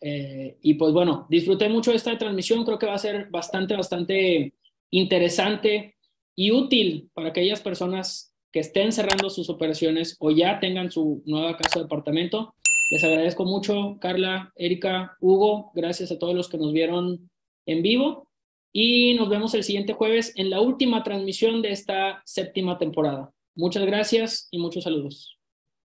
Eh, 0.02 0.58
y 0.62 0.74
pues 0.74 0.92
bueno, 0.92 1.26
disfruté 1.30 1.70
mucho 1.70 1.92
de 1.92 1.98
esta 1.98 2.18
transmisión, 2.18 2.66
creo 2.66 2.78
que 2.78 2.88
va 2.88 2.96
a 2.96 2.98
ser 2.98 3.30
bastante, 3.30 3.74
bastante 3.74 4.54
interesante 4.90 5.96
y 6.36 6.52
útil 6.52 7.10
para 7.14 7.30
aquellas 7.30 7.62
personas 7.62 8.33
que 8.54 8.60
estén 8.60 8.92
cerrando 8.92 9.32
sus 9.32 9.50
operaciones 9.50 10.16
o 10.20 10.30
ya 10.30 10.60
tengan 10.60 10.92
su 10.92 11.24
nueva 11.26 11.58
casa 11.58 11.80
de 11.80 11.86
departamento. 11.86 12.54
Les 12.92 13.04
agradezco 13.04 13.46
mucho, 13.46 13.98
Carla, 14.00 14.54
Erika, 14.56 15.18
Hugo, 15.20 15.72
gracias 15.74 16.12
a 16.12 16.20
todos 16.20 16.36
los 16.36 16.48
que 16.48 16.60
nos 16.60 16.72
vieron 16.72 17.30
en 17.66 17.82
vivo 17.82 18.28
y 18.72 19.16
nos 19.16 19.30
vemos 19.30 19.56
el 19.56 19.64
siguiente 19.64 19.94
jueves 19.94 20.34
en 20.36 20.52
la 20.52 20.62
última 20.62 21.04
transmisión 21.04 21.64
de 21.64 21.72
esta 21.72 22.22
séptima 22.26 22.78
temporada. 22.78 23.34
Muchas 23.56 23.86
gracias 23.86 24.48
y 24.52 24.60
muchos 24.60 24.84
saludos. 24.84 25.40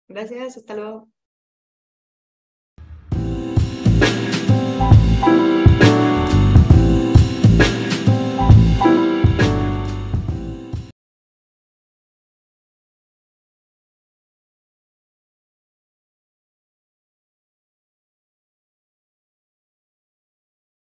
Gracias, 0.08 0.58
hasta 0.58 0.76
luego. 0.76 1.10